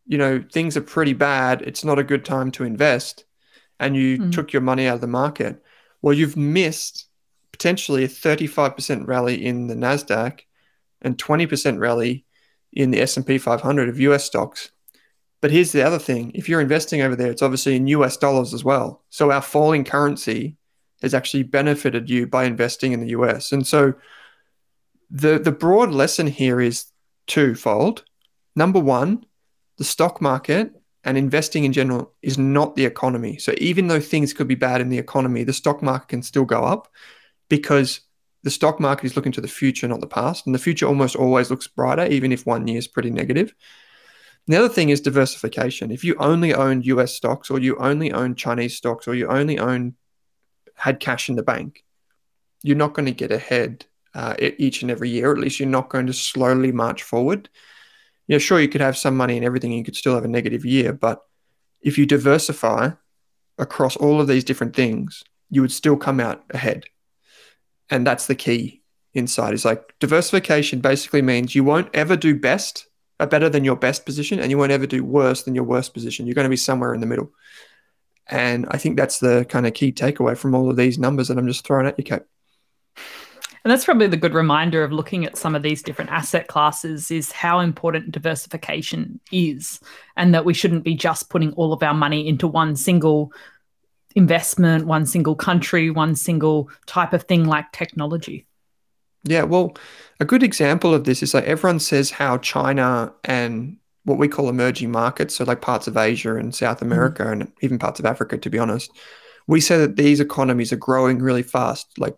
you 0.06 0.18
know, 0.18 0.44
things 0.52 0.76
are 0.76 0.82
pretty 0.82 1.12
bad. 1.12 1.62
It's 1.62 1.84
not 1.84 1.98
a 1.98 2.04
good 2.04 2.24
time 2.24 2.50
to 2.52 2.64
invest. 2.64 3.24
And 3.78 3.96
you 3.96 4.18
mm. 4.18 4.32
took 4.32 4.52
your 4.52 4.62
money 4.62 4.86
out 4.86 4.96
of 4.96 5.00
the 5.00 5.06
market. 5.06 5.62
Well, 6.02 6.14
you've 6.14 6.36
missed 6.36 7.06
potentially 7.52 8.04
a 8.04 8.08
35% 8.08 9.06
rally 9.06 9.44
in 9.44 9.66
the 9.66 9.74
Nasdaq 9.74 10.40
and 11.02 11.16
20% 11.18 11.78
rally 11.78 12.24
in 12.72 12.90
the 12.90 13.00
S&P 13.00 13.38
500 13.38 13.88
of 13.88 14.00
US 14.00 14.24
stocks. 14.24 14.70
But 15.40 15.50
here's 15.50 15.72
the 15.72 15.82
other 15.82 15.98
thing. 15.98 16.32
If 16.34 16.48
you're 16.48 16.60
investing 16.60 17.00
over 17.02 17.16
there, 17.16 17.30
it's 17.30 17.42
obviously 17.42 17.76
in 17.76 17.86
US 17.88 18.16
dollars 18.16 18.52
as 18.54 18.62
well. 18.62 19.02
So 19.10 19.30
our 19.30 19.42
falling 19.42 19.84
currency 19.84 20.56
has 21.02 21.14
actually 21.14 21.42
benefited 21.42 22.10
you 22.10 22.26
by 22.26 22.44
investing 22.44 22.92
in 22.92 23.00
the 23.00 23.08
US. 23.08 23.52
And 23.52 23.66
so 23.66 23.94
the 25.10 25.38
the 25.38 25.52
broad 25.52 25.90
lesson 25.90 26.26
here 26.26 26.60
is 26.60 26.86
twofold. 27.26 28.04
Number 28.56 28.80
one, 28.80 29.24
the 29.78 29.84
stock 29.84 30.20
market 30.20 30.72
and 31.04 31.16
investing 31.16 31.64
in 31.64 31.72
general 31.72 32.12
is 32.22 32.36
not 32.36 32.76
the 32.76 32.84
economy. 32.84 33.38
So 33.38 33.54
even 33.58 33.88
though 33.88 34.00
things 34.00 34.32
could 34.32 34.48
be 34.48 34.54
bad 34.54 34.80
in 34.80 34.90
the 34.90 34.98
economy, 34.98 35.44
the 35.44 35.52
stock 35.52 35.82
market 35.82 36.08
can 36.08 36.22
still 36.22 36.44
go 36.44 36.64
up 36.64 36.88
because 37.48 38.00
the 38.42 38.50
stock 38.50 38.80
market 38.80 39.06
is 39.06 39.16
looking 39.16 39.32
to 39.32 39.40
the 39.40 39.48
future, 39.48 39.88
not 39.88 40.00
the 40.00 40.06
past. 40.06 40.46
And 40.46 40.54
the 40.54 40.58
future 40.58 40.86
almost 40.86 41.16
always 41.16 41.50
looks 41.50 41.66
brighter, 41.66 42.06
even 42.06 42.32
if 42.32 42.46
one 42.46 42.66
year 42.66 42.78
is 42.78 42.88
pretty 42.88 43.10
negative. 43.10 43.54
the 44.46 44.56
other 44.56 44.68
thing 44.68 44.88
is 44.88 45.00
diversification. 45.00 45.90
If 45.90 46.02
you 46.04 46.16
only 46.18 46.52
own 46.54 46.82
US 46.82 47.14
stocks 47.14 47.50
or 47.50 47.58
you 47.60 47.76
only 47.76 48.12
own 48.12 48.34
Chinese 48.34 48.76
stocks 48.76 49.06
or 49.06 49.14
you 49.14 49.28
only 49.28 49.58
own 49.58 49.94
had 50.80 51.00
cash 51.00 51.28
in 51.28 51.36
the 51.36 51.42
bank, 51.42 51.84
you're 52.62 52.76
not 52.76 52.94
going 52.94 53.06
to 53.06 53.12
get 53.12 53.30
ahead 53.30 53.86
uh, 54.14 54.34
each 54.38 54.82
and 54.82 54.90
every 54.90 55.10
year. 55.10 55.30
At 55.30 55.38
least 55.38 55.60
you're 55.60 55.68
not 55.68 55.90
going 55.90 56.06
to 56.06 56.12
slowly 56.12 56.72
march 56.72 57.02
forward. 57.02 57.48
Yeah, 58.26 58.38
sure, 58.38 58.60
you 58.60 58.68
could 58.68 58.80
have 58.80 58.96
some 58.96 59.16
money 59.16 59.36
and 59.36 59.44
everything, 59.44 59.72
and 59.72 59.78
you 59.78 59.84
could 59.84 59.96
still 59.96 60.14
have 60.14 60.24
a 60.24 60.28
negative 60.28 60.64
year. 60.64 60.92
But 60.92 61.22
if 61.80 61.98
you 61.98 62.06
diversify 62.06 62.90
across 63.58 63.96
all 63.96 64.20
of 64.20 64.26
these 64.26 64.44
different 64.44 64.74
things, 64.74 65.22
you 65.50 65.60
would 65.60 65.72
still 65.72 65.96
come 65.96 66.20
out 66.20 66.44
ahead. 66.50 66.84
And 67.90 68.06
that's 68.06 68.26
the 68.26 68.34
key 68.34 68.82
insight 69.12 69.52
is 69.52 69.64
like 69.64 69.92
diversification 69.98 70.80
basically 70.80 71.20
means 71.20 71.54
you 71.54 71.64
won't 71.64 71.90
ever 71.92 72.16
do 72.16 72.38
best 72.38 72.86
uh, 73.18 73.26
better 73.26 73.48
than 73.48 73.64
your 73.64 73.76
best 73.76 74.06
position, 74.06 74.40
and 74.40 74.50
you 74.50 74.56
won't 74.56 74.72
ever 74.72 74.86
do 74.86 75.04
worse 75.04 75.42
than 75.42 75.54
your 75.54 75.64
worst 75.64 75.92
position. 75.92 76.26
You're 76.26 76.34
going 76.34 76.46
to 76.46 76.50
be 76.50 76.56
somewhere 76.56 76.94
in 76.94 77.00
the 77.00 77.06
middle. 77.06 77.30
And 78.30 78.66
I 78.70 78.78
think 78.78 78.96
that's 78.96 79.18
the 79.18 79.44
kind 79.48 79.66
of 79.66 79.74
key 79.74 79.92
takeaway 79.92 80.38
from 80.38 80.54
all 80.54 80.70
of 80.70 80.76
these 80.76 80.98
numbers 80.98 81.28
that 81.28 81.36
I'm 81.36 81.48
just 81.48 81.66
throwing 81.66 81.86
at 81.86 81.98
you, 81.98 82.04
Kate. 82.04 82.22
And 83.62 83.70
that's 83.70 83.84
probably 83.84 84.06
the 84.06 84.16
good 84.16 84.32
reminder 84.32 84.82
of 84.82 84.92
looking 84.92 85.26
at 85.26 85.36
some 85.36 85.54
of 85.54 85.62
these 85.62 85.82
different 85.82 86.10
asset 86.10 86.46
classes 86.46 87.10
is 87.10 87.30
how 87.30 87.60
important 87.60 88.12
diversification 88.12 89.20
is, 89.30 89.80
and 90.16 90.32
that 90.32 90.46
we 90.46 90.54
shouldn't 90.54 90.84
be 90.84 90.94
just 90.94 91.28
putting 91.28 91.52
all 91.54 91.74
of 91.74 91.82
our 91.82 91.92
money 91.92 92.26
into 92.26 92.46
one 92.46 92.74
single 92.74 93.32
investment, 94.16 94.86
one 94.86 95.04
single 95.04 95.34
country, 95.34 95.90
one 95.90 96.14
single 96.14 96.70
type 96.86 97.12
of 97.12 97.24
thing 97.24 97.44
like 97.44 97.70
technology. 97.72 98.46
Yeah, 99.24 99.42
well, 99.42 99.76
a 100.20 100.24
good 100.24 100.42
example 100.42 100.94
of 100.94 101.04
this 101.04 101.22
is 101.22 101.34
like 101.34 101.44
everyone 101.44 101.80
says 101.80 102.10
how 102.10 102.38
China 102.38 103.12
and 103.24 103.76
what 104.04 104.18
we 104.18 104.28
call 104.28 104.48
emerging 104.48 104.90
markets, 104.90 105.36
so 105.36 105.44
like 105.44 105.60
parts 105.60 105.86
of 105.86 105.96
Asia 105.96 106.36
and 106.36 106.54
South 106.54 106.78
mm-hmm. 106.78 106.86
America 106.86 107.22
mm-hmm. 107.24 107.40
and 107.42 107.52
even 107.60 107.78
parts 107.78 108.00
of 108.00 108.06
Africa, 108.06 108.38
to 108.38 108.50
be 108.50 108.58
honest, 108.58 108.90
we 109.46 109.60
say 109.60 109.78
that 109.78 109.96
these 109.96 110.20
economies 110.20 110.72
are 110.72 110.76
growing 110.76 111.18
really 111.18 111.42
fast. 111.42 111.98
Like 111.98 112.16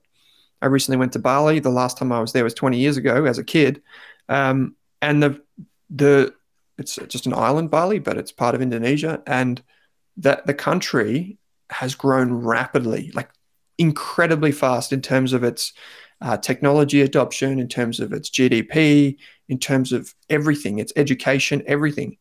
I 0.60 0.66
recently 0.66 0.98
went 0.98 1.12
to 1.14 1.18
Bali. 1.18 1.58
The 1.58 1.70
last 1.70 1.98
time 1.98 2.12
I 2.12 2.20
was 2.20 2.32
there 2.32 2.44
was 2.44 2.54
20 2.54 2.78
years 2.78 2.96
ago 2.96 3.24
as 3.24 3.38
a 3.38 3.44
kid, 3.44 3.82
um, 4.28 4.76
and 5.00 5.22
the 5.22 5.42
the 5.90 6.34
it's 6.78 6.96
just 7.08 7.26
an 7.26 7.34
island, 7.34 7.70
Bali, 7.70 7.98
but 7.98 8.16
it's 8.16 8.32
part 8.32 8.54
of 8.54 8.62
Indonesia, 8.62 9.22
and 9.26 9.62
that 10.16 10.46
the 10.46 10.54
country 10.54 11.38
has 11.70 11.94
grown 11.94 12.32
rapidly, 12.32 13.10
like 13.14 13.30
incredibly 13.78 14.52
fast 14.52 14.92
in 14.92 15.00
terms 15.00 15.32
of 15.32 15.42
its 15.42 15.72
uh, 16.20 16.36
technology 16.36 17.00
adoption, 17.00 17.58
in 17.58 17.68
terms 17.68 17.98
of 17.98 18.12
its 18.12 18.30
GDP, 18.30 19.16
in 19.52 19.58
terms 19.58 19.92
of 19.92 20.14
everything, 20.30 20.78
its 20.78 20.94
education, 20.96 21.62
everything. 21.66 22.16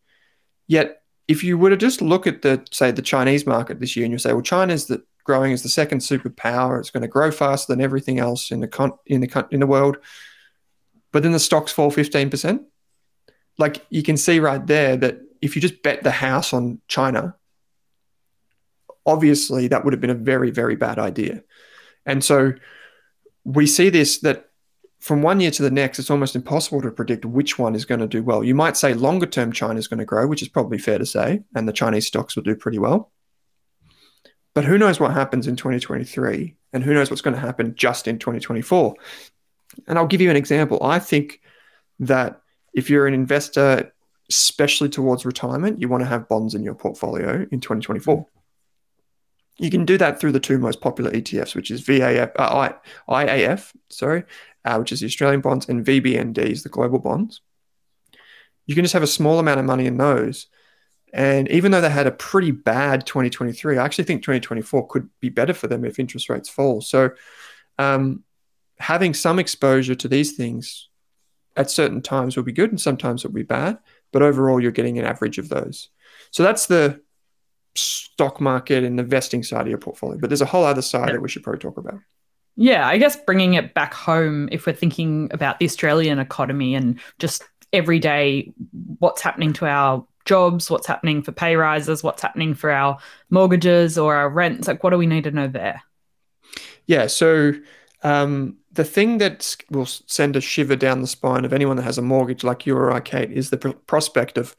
Yet, 0.67 1.01
if 1.29 1.45
you 1.45 1.57
were 1.57 1.69
to 1.69 1.77
just 1.77 2.01
look 2.01 2.27
at 2.27 2.41
the 2.41 2.61
say 2.71 2.91
the 2.91 3.01
Chinese 3.01 3.45
market 3.45 3.79
this 3.79 3.95
year, 3.95 4.03
and 4.03 4.11
you 4.11 4.19
say, 4.19 4.33
well, 4.33 4.41
China's 4.41 4.87
the 4.87 5.01
growing 5.23 5.53
as 5.53 5.63
the 5.63 5.69
second 5.69 5.99
superpower, 5.99 6.77
it's 6.77 6.89
going 6.89 7.01
to 7.01 7.07
grow 7.07 7.31
faster 7.31 7.71
than 7.71 7.81
everything 7.81 8.19
else 8.19 8.51
in 8.51 8.59
the 8.59 8.67
con- 8.67 8.99
in 9.05 9.21
the 9.21 9.47
in 9.49 9.61
the 9.61 9.67
world, 9.67 9.95
but 11.13 11.23
then 11.23 11.31
the 11.31 11.39
stocks 11.39 11.71
fall 11.71 11.89
fifteen 11.89 12.29
percent. 12.29 12.63
Like 13.57 13.85
you 13.89 14.03
can 14.03 14.17
see 14.17 14.41
right 14.41 14.65
there 14.67 14.97
that 14.97 15.21
if 15.41 15.55
you 15.55 15.61
just 15.61 15.81
bet 15.83 16.03
the 16.03 16.11
house 16.11 16.51
on 16.51 16.81
China, 16.89 17.35
obviously 19.05 19.69
that 19.69 19.85
would 19.85 19.93
have 19.93 20.01
been 20.01 20.09
a 20.09 20.25
very 20.31 20.51
very 20.51 20.75
bad 20.75 20.99
idea, 20.99 21.43
and 22.05 22.21
so 22.21 22.53
we 23.45 23.65
see 23.67 23.89
this 23.89 24.19
that 24.19 24.50
from 25.01 25.23
one 25.23 25.39
year 25.39 25.49
to 25.49 25.63
the 25.63 25.71
next, 25.71 25.97
it's 25.97 26.11
almost 26.11 26.35
impossible 26.35 26.79
to 26.83 26.91
predict 26.91 27.25
which 27.25 27.57
one 27.57 27.73
is 27.73 27.85
going 27.85 28.01
to 28.01 28.07
do 28.07 28.21
well. 28.21 28.43
You 28.43 28.53
might 28.53 28.77
say 28.77 28.93
longer 28.93 29.25
term 29.25 29.51
China 29.51 29.79
is 29.79 29.87
going 29.87 29.97
to 29.97 30.05
grow, 30.05 30.27
which 30.27 30.43
is 30.43 30.47
probably 30.47 30.77
fair 30.77 30.99
to 30.99 31.07
say, 31.07 31.41
and 31.55 31.67
the 31.67 31.73
Chinese 31.73 32.05
stocks 32.05 32.35
will 32.35 32.43
do 32.43 32.55
pretty 32.55 32.77
well. 32.77 33.11
But 34.53 34.63
who 34.63 34.77
knows 34.77 34.99
what 34.99 35.11
happens 35.11 35.47
in 35.47 35.55
2023, 35.55 36.55
and 36.73 36.83
who 36.83 36.93
knows 36.93 37.09
what's 37.09 37.23
going 37.23 37.33
to 37.33 37.39
happen 37.41 37.73
just 37.75 38.07
in 38.07 38.19
2024. 38.19 38.93
And 39.87 39.97
I'll 39.97 40.05
give 40.05 40.21
you 40.21 40.29
an 40.29 40.35
example. 40.35 40.83
I 40.83 40.99
think 40.99 41.41
that 41.99 42.39
if 42.73 42.87
you're 42.87 43.07
an 43.07 43.15
investor, 43.15 43.91
especially 44.29 44.89
towards 44.89 45.25
retirement, 45.25 45.81
you 45.81 45.89
want 45.89 46.03
to 46.03 46.09
have 46.09 46.29
bonds 46.29 46.53
in 46.53 46.63
your 46.63 46.75
portfolio 46.75 47.47
in 47.51 47.59
2024. 47.59 48.27
You 49.57 49.69
can 49.69 49.85
do 49.85 49.97
that 49.97 50.19
through 50.19 50.31
the 50.31 50.39
two 50.39 50.57
most 50.57 50.81
popular 50.81 51.11
ETFs, 51.11 51.55
which 51.55 51.71
is 51.71 51.83
VAF, 51.83 52.31
uh, 52.37 52.73
IAF, 53.09 53.73
sorry, 53.89 54.23
uh, 54.65 54.77
which 54.77 54.91
is 54.91 54.99
the 54.99 55.07
Australian 55.07 55.41
bonds, 55.41 55.67
and 55.69 55.85
VBNDs, 55.85 56.63
the 56.63 56.69
global 56.69 56.99
bonds. 56.99 57.41
You 58.65 58.75
can 58.75 58.83
just 58.83 58.93
have 58.93 59.03
a 59.03 59.07
small 59.07 59.39
amount 59.39 59.59
of 59.59 59.65
money 59.65 59.85
in 59.85 59.97
those. 59.97 60.47
And 61.13 61.49
even 61.49 61.71
though 61.71 61.81
they 61.81 61.89
had 61.89 62.07
a 62.07 62.11
pretty 62.11 62.51
bad 62.51 63.05
2023, 63.05 63.77
I 63.77 63.83
actually 63.83 64.05
think 64.05 64.21
2024 64.21 64.87
could 64.87 65.09
be 65.19 65.29
better 65.29 65.53
for 65.53 65.67
them 65.67 65.83
if 65.83 65.99
interest 65.99 66.29
rates 66.29 66.49
fall. 66.49 66.81
So, 66.81 67.11
um, 67.77 68.23
having 68.79 69.13
some 69.13 69.37
exposure 69.37 69.95
to 69.95 70.07
these 70.07 70.33
things 70.33 70.89
at 71.55 71.69
certain 71.69 72.01
times 72.01 72.35
will 72.35 72.43
be 72.43 72.53
good 72.53 72.69
and 72.69 72.79
sometimes 72.79 73.25
it'll 73.25 73.35
be 73.35 73.43
bad. 73.43 73.77
But 74.13 74.21
overall, 74.21 74.61
you're 74.61 74.71
getting 74.71 74.99
an 74.99 75.05
average 75.05 75.37
of 75.37 75.49
those. 75.49 75.89
So, 76.31 76.43
that's 76.43 76.67
the 76.67 77.01
stock 77.75 78.39
market 78.39 78.83
and 78.83 78.97
the 78.97 79.03
vesting 79.03 79.43
side 79.43 79.61
of 79.61 79.67
your 79.67 79.77
portfolio. 79.77 80.17
But 80.17 80.29
there's 80.29 80.41
a 80.41 80.45
whole 80.45 80.63
other 80.63 80.81
side 80.81 81.09
that 81.09 81.21
we 81.21 81.29
should 81.29 81.43
probably 81.43 81.59
talk 81.59 81.77
about. 81.77 81.99
Yeah, 82.55 82.87
I 82.87 82.97
guess 82.97 83.15
bringing 83.15 83.53
it 83.53 83.73
back 83.73 83.93
home, 83.93 84.49
if 84.51 84.65
we're 84.65 84.73
thinking 84.73 85.29
about 85.31 85.59
the 85.59 85.65
Australian 85.65 86.19
economy 86.19 86.75
and 86.75 86.99
just 87.19 87.43
every 87.73 87.99
day 87.99 88.53
what's 88.99 89.21
happening 89.21 89.53
to 89.53 89.65
our 89.65 90.05
jobs, 90.25 90.69
what's 90.69 90.87
happening 90.87 91.23
for 91.23 91.31
pay 91.31 91.55
rises, 91.55 92.03
what's 92.03 92.21
happening 92.21 92.53
for 92.53 92.71
our 92.71 92.97
mortgages 93.29 93.97
or 93.97 94.15
our 94.15 94.29
rents, 94.29 94.67
like 94.67 94.83
what 94.83 94.91
do 94.91 94.97
we 94.97 95.07
need 95.07 95.23
to 95.23 95.31
know 95.31 95.47
there? 95.47 95.81
Yeah, 96.85 97.07
so 97.07 97.53
um, 98.03 98.57
the 98.71 98.83
thing 98.83 99.17
that 99.19 99.55
will 99.69 99.85
send 99.85 100.35
a 100.35 100.41
shiver 100.41 100.75
down 100.75 101.01
the 101.01 101.07
spine 101.07 101.45
of 101.45 101.53
anyone 101.53 101.77
that 101.77 101.83
has 101.83 101.97
a 101.97 102.03
mortgage 102.03 102.43
like 102.43 102.65
you 102.65 102.75
or 102.75 102.91
I, 102.91 102.99
Kate, 102.99 103.31
is 103.31 103.49
the 103.49 103.57
pr- 103.57 103.69
prospect 103.69 104.37
of 104.37 104.55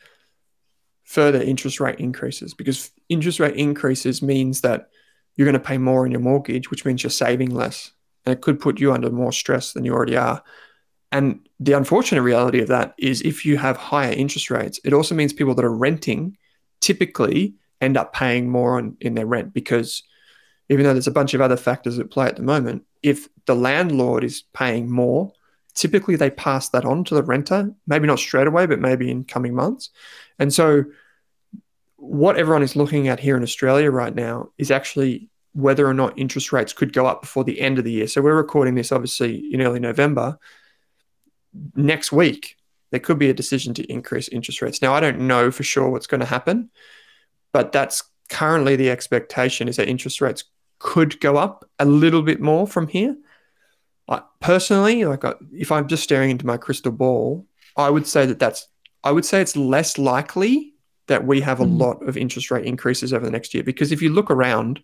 further 1.04 1.42
interest 1.42 1.80
rate 1.80 1.98
increases 1.98 2.54
because 2.54 2.90
interest 3.08 3.38
rate 3.38 3.56
increases 3.56 4.22
means 4.22 4.62
that 4.62 4.88
you're 5.36 5.46
going 5.46 5.54
to 5.54 5.60
pay 5.60 5.78
more 5.78 6.04
in 6.04 6.12
your 6.12 6.20
mortgage, 6.20 6.70
which 6.70 6.84
means 6.84 7.02
you're 7.02 7.10
saving 7.10 7.54
less. 7.54 7.92
And 8.24 8.32
it 8.32 8.40
could 8.40 8.60
put 8.60 8.80
you 8.80 8.92
under 8.92 9.10
more 9.10 9.32
stress 9.32 9.72
than 9.72 9.84
you 9.84 9.92
already 9.94 10.16
are. 10.16 10.42
And 11.10 11.46
the 11.60 11.72
unfortunate 11.72 12.22
reality 12.22 12.60
of 12.60 12.68
that 12.68 12.94
is 12.98 13.20
if 13.22 13.44
you 13.44 13.58
have 13.58 13.76
higher 13.76 14.12
interest 14.12 14.50
rates, 14.50 14.80
it 14.84 14.92
also 14.92 15.14
means 15.14 15.32
people 15.32 15.54
that 15.54 15.64
are 15.64 15.74
renting 15.74 16.36
typically 16.80 17.54
end 17.80 17.96
up 17.96 18.12
paying 18.12 18.48
more 18.48 18.78
on, 18.78 18.96
in 19.00 19.14
their 19.14 19.26
rent 19.26 19.52
because 19.52 20.02
even 20.68 20.84
though 20.84 20.92
there's 20.92 21.06
a 21.06 21.12
bunch 21.12 21.34
of 21.34 21.40
other 21.40 21.56
factors 21.56 21.98
at 21.98 22.10
play 22.10 22.26
at 22.26 22.36
the 22.36 22.42
moment, 22.42 22.84
if 23.02 23.28
the 23.46 23.54
landlord 23.54 24.24
is 24.24 24.44
paying 24.54 24.90
more, 24.90 25.32
typically 25.74 26.16
they 26.16 26.30
pass 26.30 26.68
that 26.70 26.84
on 26.84 27.04
to 27.04 27.14
the 27.14 27.22
renter, 27.22 27.70
maybe 27.86 28.06
not 28.06 28.18
straight 28.18 28.46
away, 28.46 28.66
but 28.66 28.78
maybe 28.78 29.10
in 29.10 29.24
coming 29.24 29.54
months. 29.54 29.90
And 30.38 30.52
so 30.52 30.84
what 32.02 32.36
everyone 32.36 32.64
is 32.64 32.74
looking 32.74 33.06
at 33.06 33.20
here 33.20 33.36
in 33.36 33.44
Australia 33.44 33.88
right 33.88 34.12
now 34.12 34.48
is 34.58 34.72
actually 34.72 35.28
whether 35.52 35.86
or 35.86 35.94
not 35.94 36.18
interest 36.18 36.52
rates 36.52 36.72
could 36.72 36.92
go 36.92 37.06
up 37.06 37.20
before 37.20 37.44
the 37.44 37.60
end 37.60 37.78
of 37.78 37.84
the 37.84 37.92
year. 37.92 38.08
So 38.08 38.20
we're 38.20 38.34
recording 38.34 38.74
this 38.74 38.90
obviously 38.90 39.36
in 39.54 39.62
early 39.62 39.78
November. 39.78 40.36
Next 41.76 42.10
week, 42.10 42.56
there 42.90 42.98
could 42.98 43.20
be 43.20 43.30
a 43.30 43.34
decision 43.34 43.72
to 43.74 43.84
increase 43.84 44.26
interest 44.28 44.60
rates. 44.60 44.82
Now, 44.82 44.92
I 44.94 44.98
don't 44.98 45.28
know 45.28 45.52
for 45.52 45.62
sure 45.62 45.90
what's 45.90 46.08
going 46.08 46.18
to 46.20 46.26
happen, 46.26 46.70
but 47.52 47.70
that's 47.70 48.02
currently 48.28 48.74
the 48.74 48.90
expectation 48.90 49.68
is 49.68 49.76
that 49.76 49.88
interest 49.88 50.20
rates 50.20 50.42
could 50.80 51.20
go 51.20 51.36
up 51.36 51.64
a 51.78 51.84
little 51.84 52.22
bit 52.22 52.40
more 52.40 52.66
from 52.66 52.88
here. 52.88 53.16
I, 54.08 54.22
personally, 54.40 55.04
like 55.04 55.24
I, 55.24 55.34
if 55.52 55.70
I'm 55.70 55.86
just 55.86 56.02
staring 56.02 56.30
into 56.30 56.46
my 56.46 56.56
crystal 56.56 56.90
ball, 56.90 57.46
I 57.76 57.90
would 57.90 58.08
say 58.08 58.26
that 58.26 58.40
that's 58.40 58.66
I 59.04 59.12
would 59.12 59.24
say 59.24 59.40
it's 59.40 59.56
less 59.56 59.98
likely 59.98 60.71
that 61.08 61.26
we 61.26 61.40
have 61.40 61.60
a 61.60 61.64
mm. 61.64 61.78
lot 61.78 62.02
of 62.06 62.16
interest 62.16 62.50
rate 62.50 62.64
increases 62.64 63.12
over 63.12 63.24
the 63.24 63.30
next 63.30 63.54
year 63.54 63.62
because 63.62 63.92
if 63.92 64.00
you 64.02 64.10
look 64.10 64.30
around, 64.30 64.80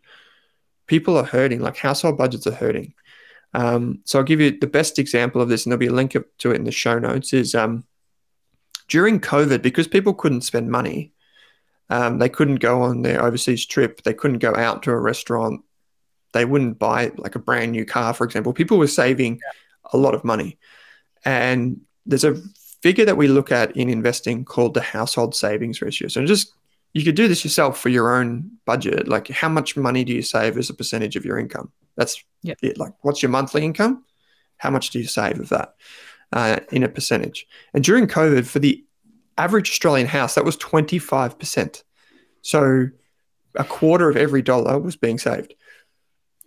people 0.86 1.16
are 1.16 1.24
hurting. 1.24 1.60
Like 1.60 1.76
household 1.76 2.18
budgets 2.18 2.46
are 2.46 2.52
hurting. 2.52 2.94
Um, 3.54 4.00
so 4.04 4.18
I'll 4.18 4.24
give 4.24 4.40
you 4.40 4.58
the 4.58 4.66
best 4.66 4.98
example 4.98 5.40
of 5.40 5.48
this, 5.48 5.64
and 5.64 5.72
there'll 5.72 5.80
be 5.80 5.86
a 5.86 5.92
link 5.92 6.12
to 6.12 6.50
it 6.50 6.56
in 6.56 6.64
the 6.64 6.72
show 6.72 6.98
notes. 6.98 7.32
Is 7.32 7.54
um, 7.54 7.84
during 8.88 9.20
COVID 9.20 9.62
because 9.62 9.88
people 9.88 10.14
couldn't 10.14 10.42
spend 10.42 10.70
money. 10.70 11.12
Um, 11.90 12.18
they 12.18 12.28
couldn't 12.28 12.56
go 12.56 12.82
on 12.82 13.00
their 13.00 13.22
overseas 13.22 13.64
trip. 13.64 14.02
They 14.02 14.12
couldn't 14.12 14.38
go 14.38 14.54
out 14.54 14.82
to 14.82 14.90
a 14.90 15.00
restaurant 15.00 15.62
they 16.32 16.44
wouldn't 16.44 16.78
buy 16.78 17.12
like 17.16 17.34
a 17.34 17.40
brand 17.40 17.72
new 17.72 17.84
car, 17.84 18.12
for 18.14 18.24
example. 18.24 18.52
People 18.52 18.78
were 18.78 18.86
saving 18.86 19.40
a 19.92 19.96
lot 19.96 20.14
of 20.14 20.24
money. 20.24 20.58
And 21.24 21.80
there's 22.06 22.24
a 22.24 22.40
figure 22.82 23.04
that 23.04 23.16
we 23.16 23.28
look 23.28 23.50
at 23.50 23.76
in 23.76 23.88
investing 23.88 24.44
called 24.44 24.74
the 24.74 24.80
household 24.80 25.34
savings 25.34 25.82
ratio. 25.82 26.08
So 26.08 26.24
just 26.24 26.52
you 26.94 27.04
could 27.04 27.14
do 27.14 27.28
this 27.28 27.44
yourself 27.44 27.78
for 27.78 27.88
your 27.88 28.14
own 28.14 28.50
budget. 28.64 29.08
Like 29.08 29.28
how 29.28 29.48
much 29.48 29.76
money 29.76 30.04
do 30.04 30.12
you 30.12 30.22
save 30.22 30.56
as 30.56 30.70
a 30.70 30.74
percentage 30.74 31.16
of 31.16 31.24
your 31.24 31.38
income? 31.38 31.70
That's 31.96 32.22
yep. 32.42 32.58
it. 32.62 32.78
Like 32.78 32.92
what's 33.02 33.22
your 33.22 33.30
monthly 33.30 33.64
income? 33.64 34.04
How 34.56 34.70
much 34.70 34.90
do 34.90 34.98
you 34.98 35.06
save 35.06 35.38
of 35.38 35.48
that 35.50 35.74
uh, 36.32 36.60
in 36.72 36.82
a 36.82 36.88
percentage? 36.88 37.46
And 37.74 37.84
during 37.84 38.06
COVID, 38.06 38.46
for 38.46 38.58
the 38.58 38.84
average 39.36 39.70
Australian 39.70 40.06
house, 40.06 40.34
that 40.34 40.44
was 40.44 40.56
25%. 40.56 41.82
So 42.42 42.88
a 43.54 43.64
quarter 43.64 44.08
of 44.08 44.16
every 44.16 44.42
dollar 44.42 44.78
was 44.78 44.96
being 44.96 45.18
saved. 45.18 45.54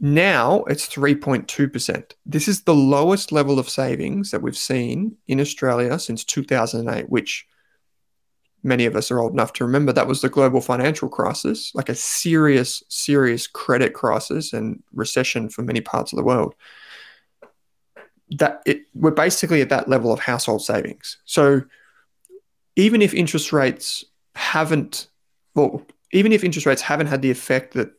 Now 0.04 0.64
it's 0.64 0.88
3.2%. 0.88 2.12
This 2.26 2.48
is 2.48 2.64
the 2.64 2.74
lowest 2.74 3.32
level 3.32 3.60
of 3.60 3.70
savings 3.70 4.32
that 4.32 4.42
we've 4.42 4.58
seen 4.58 5.16
in 5.28 5.40
Australia 5.40 6.00
since 6.00 6.24
2008, 6.26 7.08
which 7.08 7.46
many 8.64 8.88
of 8.88 8.96
us 8.96 9.12
are 9.12 9.20
old 9.20 9.32
enough 9.32 9.54
to 9.54 9.66
remember. 9.66 9.94
That 9.94 10.08
was 10.08 10.22
the 10.22 10.30
global 10.30 10.60
financial 10.60 11.08
crisis, 11.08 11.72
like 11.76 11.88
a 11.88 11.94
serious, 11.94 12.84
serious 12.90 13.46
credit 13.46 13.94
crisis 13.94 14.54
and 14.54 14.82
recession 14.92 15.50
for 15.50 15.62
many 15.62 15.82
parts 15.82 16.12
of 16.12 16.18
the 16.18 16.24
world. 16.24 16.56
That 18.32 18.64
it, 18.66 18.82
we're 18.96 19.12
basically 19.12 19.62
at 19.62 19.70
that 19.70 19.88
level 19.88 20.12
of 20.12 20.20
household 20.20 20.64
savings. 20.64 21.18
So 21.26 21.62
even 22.76 23.04
if 23.04 23.14
interest 23.14 23.54
rates 23.54 24.04
haven't, 24.34 25.10
well, 25.54 25.86
even 26.12 26.32
if 26.32 26.44
interest 26.44 26.66
rates 26.66 26.82
haven't 26.82 27.08
had 27.08 27.22
the 27.22 27.30
effect 27.30 27.76
that 27.76 27.92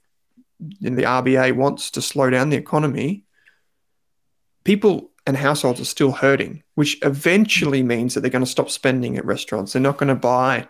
and 0.82 0.96
the 0.98 1.02
RBA 1.02 1.56
wants 1.56 1.90
to 1.92 2.02
slow 2.02 2.30
down 2.30 2.50
the 2.50 2.56
economy, 2.56 3.24
people 4.64 5.10
and 5.26 5.36
households 5.36 5.80
are 5.80 5.84
still 5.84 6.12
hurting, 6.12 6.62
which 6.74 6.98
eventually 7.02 7.82
means 7.82 8.14
that 8.14 8.20
they're 8.20 8.30
going 8.30 8.44
to 8.44 8.50
stop 8.50 8.70
spending 8.70 9.16
at 9.16 9.24
restaurants. 9.24 9.72
They're 9.72 9.82
not 9.82 9.98
going 9.98 10.08
to 10.08 10.14
buy, 10.14 10.66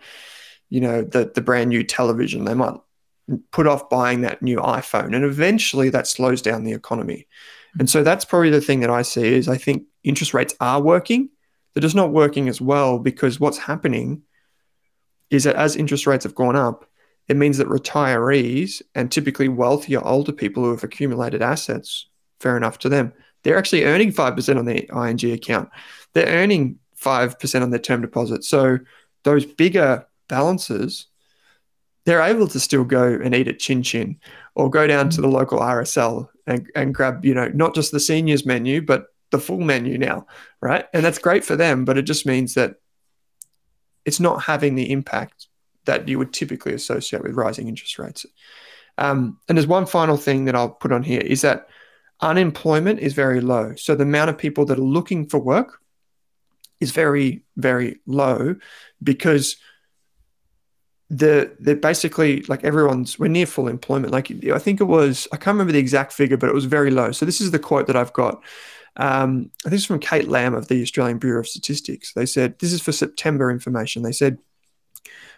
you 0.68 0.80
know, 0.80 1.02
the 1.02 1.30
the 1.34 1.40
brand 1.40 1.70
new 1.70 1.84
television. 1.84 2.44
They 2.44 2.54
might 2.54 2.78
put 3.50 3.66
off 3.66 3.88
buying 3.88 4.22
that 4.22 4.42
new 4.42 4.58
iPhone, 4.58 5.14
and 5.14 5.24
eventually 5.24 5.88
that 5.90 6.06
slows 6.06 6.42
down 6.42 6.64
the 6.64 6.72
economy. 6.72 7.26
And 7.78 7.88
so 7.88 8.02
that's 8.02 8.24
probably 8.24 8.50
the 8.50 8.60
thing 8.60 8.80
that 8.80 8.90
I 8.90 9.02
see 9.02 9.26
is 9.26 9.48
I 9.48 9.56
think 9.56 9.84
interest 10.04 10.34
rates 10.34 10.54
are 10.60 10.80
working. 10.80 11.30
They're 11.72 11.80
just 11.80 11.96
not 11.96 12.12
working 12.12 12.48
as 12.48 12.60
well 12.60 12.98
because 12.98 13.40
what's 13.40 13.56
happening 13.56 14.22
is 15.30 15.44
that 15.44 15.56
as 15.56 15.76
interest 15.76 16.06
rates 16.06 16.24
have 16.24 16.34
gone 16.34 16.56
up, 16.56 16.84
it 17.28 17.36
means 17.36 17.58
that 17.58 17.68
retirees 17.68 18.82
and 18.94 19.10
typically 19.10 19.48
wealthier 19.48 20.04
older 20.04 20.32
people 20.32 20.64
who 20.64 20.70
have 20.70 20.84
accumulated 20.84 21.42
assets, 21.42 22.08
fair 22.40 22.56
enough 22.56 22.78
to 22.78 22.88
them, 22.88 23.12
they're 23.42 23.58
actually 23.58 23.84
earning 23.84 24.12
5% 24.12 24.58
on 24.58 24.64
their 24.64 25.08
ING 25.08 25.32
account. 25.32 25.70
They're 26.14 26.26
earning 26.26 26.78
5% 27.00 27.62
on 27.62 27.70
their 27.70 27.80
term 27.80 28.00
deposit. 28.00 28.44
So 28.44 28.78
those 29.24 29.44
bigger 29.44 30.06
balances, 30.28 31.06
they're 32.04 32.22
able 32.22 32.48
to 32.48 32.60
still 32.60 32.84
go 32.84 33.04
and 33.22 33.34
eat 33.34 33.48
at 33.48 33.58
Chin 33.58 33.82
Chin 33.82 34.18
or 34.54 34.70
go 34.70 34.86
down 34.86 35.08
to 35.10 35.20
the 35.20 35.28
mm. 35.28 35.32
local 35.32 35.60
RSL 35.60 36.28
and, 36.46 36.68
and 36.74 36.94
grab, 36.94 37.24
you 37.24 37.34
know, 37.34 37.48
not 37.48 37.74
just 37.74 37.92
the 37.92 38.00
seniors 38.00 38.44
menu, 38.44 38.82
but 38.82 39.06
the 39.30 39.38
full 39.38 39.60
menu 39.60 39.98
now, 39.98 40.26
right? 40.60 40.86
And 40.92 41.04
that's 41.04 41.18
great 41.18 41.44
for 41.44 41.56
them, 41.56 41.84
but 41.84 41.98
it 41.98 42.02
just 42.02 42.26
means 42.26 42.54
that 42.54 42.76
it's 44.04 44.20
not 44.20 44.42
having 44.42 44.74
the 44.74 44.90
impact 44.90 45.46
that 45.84 46.08
you 46.08 46.18
would 46.18 46.32
typically 46.32 46.74
associate 46.74 47.22
with 47.22 47.34
rising 47.34 47.68
interest 47.68 47.98
rates. 47.98 48.26
Um, 48.98 49.38
and 49.48 49.56
there's 49.56 49.66
one 49.66 49.86
final 49.86 50.16
thing 50.16 50.44
that 50.44 50.54
I'll 50.54 50.70
put 50.70 50.92
on 50.92 51.02
here 51.02 51.20
is 51.20 51.40
that 51.42 51.68
unemployment 52.20 53.00
is 53.00 53.14
very 53.14 53.40
low. 53.40 53.74
So 53.76 53.94
the 53.94 54.04
amount 54.04 54.30
of 54.30 54.38
people 54.38 54.64
that 54.66 54.78
are 54.78 54.82
looking 54.82 55.28
for 55.28 55.38
work 55.38 55.80
is 56.80 56.92
very, 56.92 57.44
very 57.56 58.00
low 58.06 58.56
because 59.02 59.56
the 61.12 61.54
they're 61.60 61.76
basically 61.76 62.40
like 62.48 62.64
everyone's 62.64 63.18
we're 63.18 63.28
near 63.28 63.44
full 63.44 63.68
employment. 63.68 64.12
Like 64.12 64.30
I 64.50 64.58
think 64.58 64.80
it 64.80 64.84
was 64.84 65.28
I 65.30 65.36
can't 65.36 65.54
remember 65.54 65.72
the 65.72 65.78
exact 65.78 66.12
figure, 66.12 66.38
but 66.38 66.48
it 66.48 66.54
was 66.54 66.64
very 66.64 66.90
low. 66.90 67.12
So 67.12 67.26
this 67.26 67.40
is 67.40 67.50
the 67.50 67.58
quote 67.58 67.86
that 67.86 67.96
I've 67.96 68.14
got. 68.14 68.42
Um, 68.96 69.50
I 69.64 69.68
think 69.68 69.78
it's 69.78 69.84
from 69.84 70.00
Kate 70.00 70.28
Lamb 70.28 70.54
of 70.54 70.68
the 70.68 70.82
Australian 70.82 71.18
Bureau 71.18 71.40
of 71.40 71.48
Statistics. 71.48 72.14
They 72.14 72.26
said 72.26 72.58
this 72.60 72.72
is 72.72 72.80
for 72.80 72.92
September 72.92 73.50
information. 73.50 74.02
They 74.02 74.12
said 74.12 74.38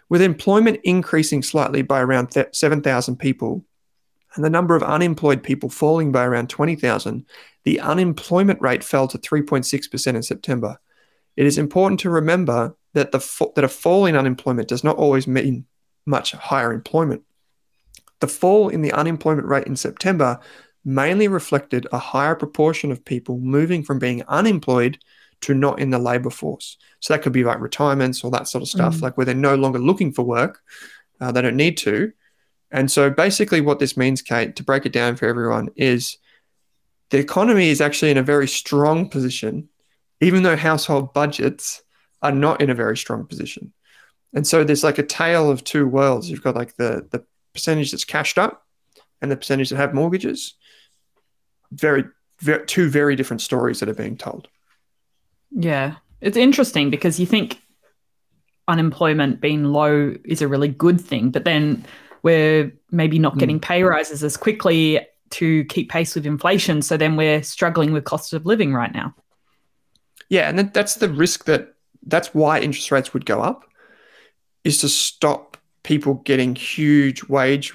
with 0.09 0.21
employment 0.21 0.79
increasing 0.83 1.41
slightly 1.41 1.81
by 1.81 2.01
around 2.01 2.35
7,000 2.51 3.17
people 3.17 3.65
and 4.35 4.43
the 4.43 4.49
number 4.49 4.75
of 4.75 4.83
unemployed 4.83 5.43
people 5.43 5.69
falling 5.69 6.11
by 6.11 6.25
around 6.25 6.49
20,000, 6.49 7.25
the 7.63 7.79
unemployment 7.79 8.61
rate 8.61 8.83
fell 8.83 9.07
to 9.07 9.17
3.6% 9.17 10.15
in 10.15 10.23
September. 10.23 10.77
It 11.35 11.45
is 11.45 11.57
important 11.57 11.99
to 12.01 12.09
remember 12.09 12.75
that, 12.93 13.11
the, 13.11 13.51
that 13.55 13.63
a 13.63 13.69
fall 13.69 14.05
in 14.05 14.15
unemployment 14.15 14.67
does 14.67 14.83
not 14.83 14.97
always 14.97 15.27
mean 15.27 15.65
much 16.05 16.33
higher 16.33 16.71
employment. 16.71 17.23
The 18.19 18.27
fall 18.27 18.69
in 18.69 18.81
the 18.81 18.93
unemployment 18.93 19.47
rate 19.47 19.67
in 19.67 19.75
September 19.75 20.39
mainly 20.83 21.27
reflected 21.27 21.87
a 21.91 21.97
higher 21.97 22.35
proportion 22.35 22.91
of 22.91 23.03
people 23.03 23.39
moving 23.39 23.83
from 23.83 23.99
being 23.99 24.23
unemployed 24.27 24.99
to 25.41 25.53
not 25.53 25.79
in 25.79 25.89
the 25.89 25.99
labor 25.99 26.29
force. 26.29 26.77
So 26.99 27.13
that 27.13 27.21
could 27.21 27.33
be 27.33 27.43
like 27.43 27.59
retirements 27.59 28.23
or 28.23 28.31
that 28.31 28.47
sort 28.47 28.61
of 28.61 28.67
stuff, 28.67 28.95
mm. 28.95 29.01
like 29.01 29.17
where 29.17 29.25
they're 29.25 29.35
no 29.35 29.55
longer 29.55 29.79
looking 29.79 30.11
for 30.11 30.23
work, 30.23 30.61
uh, 31.21 31.31
they 31.31 31.41
don't 31.41 31.55
need 31.55 31.77
to. 31.77 32.11
And 32.71 32.91
so 32.91 33.09
basically, 33.09 33.61
what 33.61 33.79
this 33.79 33.95
means, 33.95 34.21
Kate, 34.21 34.55
to 34.55 34.63
break 34.63 34.85
it 34.85 34.93
down 34.93 35.15
for 35.15 35.27
everyone, 35.27 35.69
is 35.75 36.17
the 37.09 37.19
economy 37.19 37.69
is 37.69 37.81
actually 37.81 38.11
in 38.11 38.17
a 38.17 38.23
very 38.23 38.47
strong 38.47 39.09
position, 39.09 39.69
even 40.19 40.43
though 40.43 40.55
household 40.55 41.13
budgets 41.13 41.83
are 42.21 42.31
not 42.31 42.61
in 42.61 42.69
a 42.69 42.75
very 42.75 42.97
strong 42.97 43.25
position. 43.25 43.71
And 44.33 44.45
so 44.45 44.63
there's 44.63 44.83
like 44.83 44.97
a 44.97 45.03
tale 45.03 45.49
of 45.49 45.63
two 45.63 45.87
worlds. 45.87 46.29
You've 46.29 46.43
got 46.43 46.55
like 46.55 46.75
the 46.75 47.07
the 47.11 47.23
percentage 47.53 47.91
that's 47.91 48.03
cashed 48.03 48.37
up 48.37 48.65
and 49.21 49.31
the 49.31 49.37
percentage 49.37 49.69
that 49.69 49.77
have 49.77 49.93
mortgages. 49.93 50.55
Very, 51.71 52.03
very 52.41 52.65
two 52.65 52.89
very 52.89 53.15
different 53.15 53.41
stories 53.41 53.79
that 53.79 53.89
are 53.89 53.93
being 53.93 54.17
told. 54.17 54.47
Yeah. 55.51 55.95
It's 56.21 56.37
interesting 56.37 56.89
because 56.89 57.19
you 57.19 57.25
think 57.25 57.61
unemployment 58.67 59.41
being 59.41 59.65
low 59.65 60.15
is 60.25 60.41
a 60.41 60.47
really 60.47 60.67
good 60.67 60.99
thing, 60.99 61.29
but 61.29 61.43
then 61.43 61.85
we're 62.23 62.71
maybe 62.91 63.19
not 63.19 63.37
getting 63.37 63.59
mm. 63.59 63.63
pay 63.63 63.83
rises 63.83 64.23
as 64.23 64.37
quickly 64.37 64.99
to 65.31 65.65
keep 65.65 65.89
pace 65.89 66.15
with 66.15 66.25
inflation. 66.25 66.81
So 66.81 66.97
then 66.97 67.15
we're 67.15 67.43
struggling 67.43 67.91
with 67.93 68.03
cost 68.03 68.33
of 68.33 68.45
living 68.45 68.73
right 68.73 68.93
now. 68.93 69.13
Yeah, 70.29 70.49
and 70.49 70.73
that's 70.73 70.95
the 70.95 71.09
risk 71.09 71.45
that 71.45 71.75
that's 72.07 72.33
why 72.33 72.59
interest 72.59 72.91
rates 72.91 73.13
would 73.13 73.25
go 73.25 73.41
up 73.41 73.65
is 74.63 74.79
to 74.79 74.89
stop 74.89 75.57
people 75.83 76.15
getting 76.15 76.55
huge 76.55 77.23
wage 77.25 77.73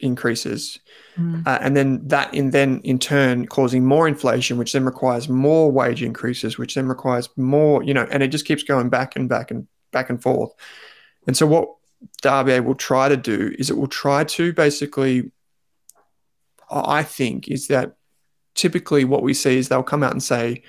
increases 0.00 0.78
Mm. 1.18 1.46
Uh, 1.46 1.58
and 1.60 1.76
then 1.76 2.06
that 2.08 2.32
in 2.34 2.50
then 2.50 2.80
in 2.82 2.98
turn 2.98 3.46
causing 3.46 3.84
more 3.84 4.08
inflation, 4.08 4.58
which 4.58 4.72
then 4.72 4.84
requires 4.84 5.28
more 5.28 5.70
wage 5.70 6.02
increases, 6.02 6.58
which 6.58 6.74
then 6.74 6.88
requires 6.88 7.28
more, 7.36 7.82
you 7.82 7.94
know, 7.94 8.06
and 8.10 8.22
it 8.22 8.28
just 8.28 8.46
keeps 8.46 8.62
going 8.62 8.88
back 8.88 9.14
and 9.16 9.28
back 9.28 9.50
and 9.50 9.66
back 9.92 10.10
and 10.10 10.22
forth. 10.22 10.52
And 11.26 11.36
so 11.36 11.46
what 11.46 11.68
the 12.22 12.28
RBA 12.28 12.64
will 12.64 12.74
try 12.74 13.08
to 13.08 13.16
do 13.16 13.54
is 13.58 13.70
it 13.70 13.76
will 13.76 13.86
try 13.86 14.24
to 14.24 14.52
basically, 14.52 15.30
I 16.70 17.02
think, 17.02 17.48
is 17.48 17.68
that 17.68 17.96
typically 18.54 19.04
what 19.04 19.22
we 19.22 19.34
see 19.34 19.58
is 19.58 19.68
they'll 19.68 19.82
come 19.82 20.02
out 20.02 20.12
and 20.12 20.22
say, 20.22 20.62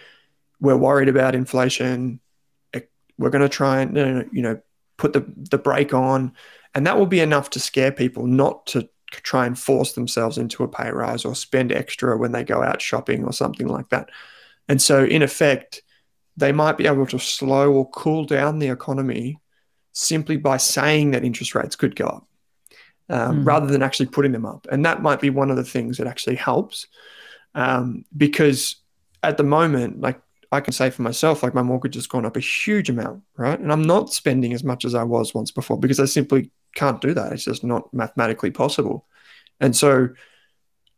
we're 0.59 0.77
worried 0.77 1.09
about 1.09 1.35
inflation. 1.35 2.19
We're 3.17 3.29
going 3.29 3.41
to 3.41 3.49
try 3.49 3.81
and, 3.81 4.29
you 4.31 4.41
know, 4.41 4.59
put 4.97 5.13
the, 5.13 5.25
the 5.35 5.57
brake 5.57 5.93
on. 5.93 6.33
And 6.73 6.85
that 6.87 6.97
will 6.97 7.05
be 7.05 7.21
enough 7.21 7.49
to 7.51 7.59
scare 7.59 7.91
people, 7.91 8.27
not 8.27 8.65
to 8.67 8.89
try 9.21 9.45
and 9.45 9.57
force 9.57 9.93
themselves 9.93 10.37
into 10.37 10.63
a 10.63 10.67
pay 10.67 10.89
rise 10.89 11.25
or 11.25 11.35
spend 11.35 11.71
extra 11.71 12.17
when 12.17 12.31
they 12.31 12.43
go 12.43 12.61
out 12.61 12.81
shopping 12.81 13.23
or 13.23 13.33
something 13.33 13.67
like 13.67 13.89
that. 13.89 14.09
And 14.67 14.81
so, 14.81 15.03
in 15.03 15.21
effect, 15.21 15.81
they 16.37 16.51
might 16.51 16.77
be 16.77 16.87
able 16.87 17.05
to 17.07 17.19
slow 17.19 17.71
or 17.71 17.89
cool 17.89 18.25
down 18.25 18.59
the 18.59 18.69
economy 18.69 19.39
simply 19.93 20.37
by 20.37 20.57
saying 20.57 21.11
that 21.11 21.23
interest 21.23 21.55
rates 21.55 21.75
could 21.75 21.95
go 21.95 22.05
up 22.05 22.27
um, 23.09 23.43
mm. 23.43 23.47
rather 23.47 23.67
than 23.67 23.81
actually 23.81 24.07
putting 24.07 24.33
them 24.33 24.45
up. 24.45 24.67
And 24.71 24.85
that 24.85 25.01
might 25.01 25.21
be 25.21 25.29
one 25.29 25.49
of 25.49 25.57
the 25.57 25.63
things 25.63 25.97
that 25.97 26.07
actually 26.07 26.35
helps 26.35 26.87
um, 27.53 28.03
because 28.15 28.75
at 29.23 29.37
the 29.37 29.43
moment, 29.43 30.01
like 30.01 30.21
I 30.51 30.59
can 30.59 30.73
say 30.73 30.89
for 30.89 31.01
myself, 31.01 31.41
like 31.41 31.55
my 31.55 31.61
mortgage 31.61 31.95
has 31.95 32.07
gone 32.07 32.25
up 32.25 32.37
a 32.37 32.41
huge 32.41 32.89
amount, 32.89 33.23
right? 33.37 33.59
And 33.59 33.71
I'm 33.71 33.81
not 33.81 34.13
spending 34.13 34.53
as 34.53 34.63
much 34.63 34.85
as 34.85 34.93
I 34.93 35.03
was 35.03 35.33
once 35.33 35.51
before 35.51 35.79
because 35.79 35.99
I 35.99 36.05
simply 36.05 36.51
can't 36.75 37.01
do 37.01 37.13
that. 37.13 37.31
It's 37.31 37.45
just 37.45 37.63
not 37.63 37.91
mathematically 37.93 38.51
possible. 38.51 39.07
And 39.59 39.75
so, 39.75 40.09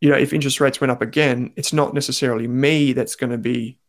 you 0.02 0.10
know, 0.10 0.18
if 0.18 0.34
interest 0.34 0.60
rates 0.60 0.82
went 0.82 0.92
up 0.92 1.02
again, 1.02 1.54
it's 1.56 1.74
not 1.74 1.94
necessarily 1.94 2.48
me 2.48 2.94
that's 2.94 3.16
going 3.16 3.32
to 3.32 3.38
be, 3.38 3.80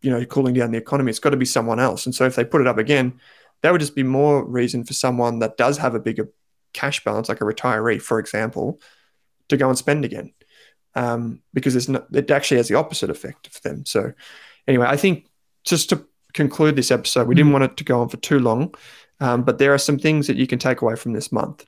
you 0.00 0.10
know, 0.10 0.24
cooling 0.24 0.54
down 0.54 0.70
the 0.70 0.78
economy. 0.78 1.10
It's 1.10 1.18
got 1.18 1.30
to 1.30 1.36
be 1.36 1.44
someone 1.44 1.80
else. 1.80 2.06
And 2.06 2.14
so 2.14 2.24
if 2.24 2.36
they 2.36 2.44
put 2.44 2.60
it 2.60 2.66
up 2.66 2.78
again, 2.78 3.18
that 3.62 3.72
would 3.72 3.80
just 3.80 3.96
be 3.96 4.04
more 4.04 4.44
reason 4.44 4.84
for 4.84 4.92
someone 4.92 5.40
that 5.40 5.56
does 5.56 5.78
have 5.78 5.94
a 5.94 6.00
bigger 6.00 6.30
cash 6.72 7.02
balance, 7.02 7.28
like 7.28 7.40
a 7.40 7.44
retiree, 7.44 8.00
for 8.00 8.18
example, 8.18 8.80
to 9.48 9.56
go 9.56 9.68
and 9.68 9.76
spend 9.76 10.04
again. 10.04 10.32
Um, 10.94 11.42
because 11.52 11.76
it's 11.76 11.88
not, 11.88 12.06
it 12.12 12.30
actually 12.30 12.56
has 12.58 12.68
the 12.68 12.74
opposite 12.76 13.10
effect 13.10 13.48
for 13.48 13.60
them. 13.60 13.84
So, 13.86 14.12
anyway, 14.66 14.86
I 14.88 14.96
think 14.96 15.26
just 15.64 15.90
to 15.90 16.04
conclude 16.32 16.76
this 16.76 16.90
episode, 16.90 17.28
we 17.28 17.34
didn't 17.34 17.52
want 17.52 17.64
it 17.64 17.76
to 17.76 17.84
go 17.84 18.00
on 18.00 18.08
for 18.08 18.16
too 18.16 18.38
long, 18.38 18.74
um, 19.20 19.42
but 19.42 19.58
there 19.58 19.74
are 19.74 19.78
some 19.78 19.98
things 19.98 20.26
that 20.26 20.36
you 20.36 20.46
can 20.46 20.58
take 20.58 20.80
away 20.80 20.96
from 20.96 21.12
this 21.12 21.32
month. 21.32 21.64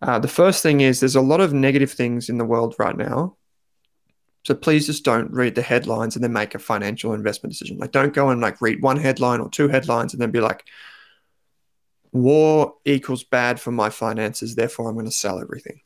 Uh, 0.00 0.18
the 0.18 0.28
first 0.28 0.62
thing 0.62 0.80
is 0.80 1.00
there's 1.00 1.16
a 1.16 1.20
lot 1.20 1.40
of 1.40 1.52
negative 1.52 1.90
things 1.90 2.28
in 2.28 2.38
the 2.38 2.44
world 2.44 2.74
right 2.78 2.96
now. 2.96 3.36
So 4.44 4.54
please 4.54 4.86
just 4.86 5.04
don't 5.04 5.30
read 5.32 5.54
the 5.54 5.62
headlines 5.62 6.14
and 6.14 6.22
then 6.22 6.32
make 6.32 6.54
a 6.54 6.58
financial 6.58 7.12
investment 7.12 7.52
decision. 7.52 7.78
Like 7.78 7.90
don't 7.90 8.14
go 8.14 8.30
and 8.30 8.40
like 8.40 8.60
read 8.62 8.80
one 8.80 8.96
headline 8.96 9.40
or 9.40 9.50
two 9.50 9.68
headlines 9.68 10.12
and 10.12 10.22
then 10.22 10.30
be 10.30 10.40
like, 10.40 10.64
war 12.12 12.74
equals 12.84 13.24
bad 13.24 13.60
for 13.60 13.72
my 13.72 13.90
finances, 13.90 14.54
therefore 14.54 14.88
I'm 14.88 14.94
going 14.94 15.06
to 15.06 15.12
sell 15.12 15.40
everything. 15.40 15.80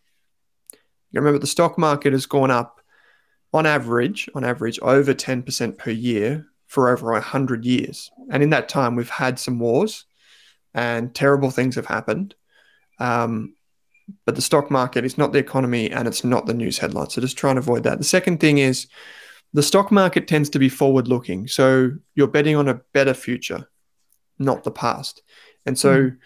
You 1.10 1.20
remember 1.20 1.38
the 1.38 1.46
stock 1.46 1.78
market 1.78 2.12
has 2.12 2.26
gone 2.26 2.50
up 2.50 2.80
on 3.52 3.66
average, 3.66 4.28
on 4.34 4.44
average, 4.44 4.78
over 4.80 5.12
10% 5.12 5.78
per 5.78 5.90
year 5.90 6.46
for 6.66 6.88
over 6.88 7.12
100 7.12 7.64
years. 7.64 8.10
And 8.30 8.42
in 8.42 8.50
that 8.50 8.68
time, 8.68 8.94
we've 8.94 9.10
had 9.10 9.38
some 9.38 9.58
wars 9.58 10.06
and 10.74 11.14
terrible 11.14 11.50
things 11.50 11.76
have 11.76 11.86
happened. 11.86 12.34
Um, 12.98 13.54
but 14.26 14.36
the 14.36 14.42
stock 14.42 14.70
market 14.70 15.04
is 15.04 15.16
not 15.18 15.32
the 15.32 15.38
economy 15.38 15.90
and 15.90 16.06
it's 16.08 16.24
not 16.24 16.46
the 16.46 16.54
news 16.54 16.78
headlines. 16.78 17.14
So 17.14 17.20
just 17.20 17.38
try 17.38 17.50
and 17.50 17.58
avoid 17.58 17.84
that. 17.84 17.98
The 17.98 18.04
second 18.04 18.40
thing 18.40 18.58
is 18.58 18.86
the 19.52 19.62
stock 19.62 19.92
market 19.92 20.28
tends 20.28 20.50
to 20.50 20.58
be 20.58 20.68
forward 20.68 21.08
looking. 21.08 21.46
So 21.48 21.90
you're 22.14 22.26
betting 22.26 22.56
on 22.56 22.68
a 22.68 22.80
better 22.92 23.14
future, 23.14 23.68
not 24.38 24.64
the 24.64 24.70
past. 24.70 25.22
And 25.66 25.78
so, 25.78 26.04
mm. 26.04 26.16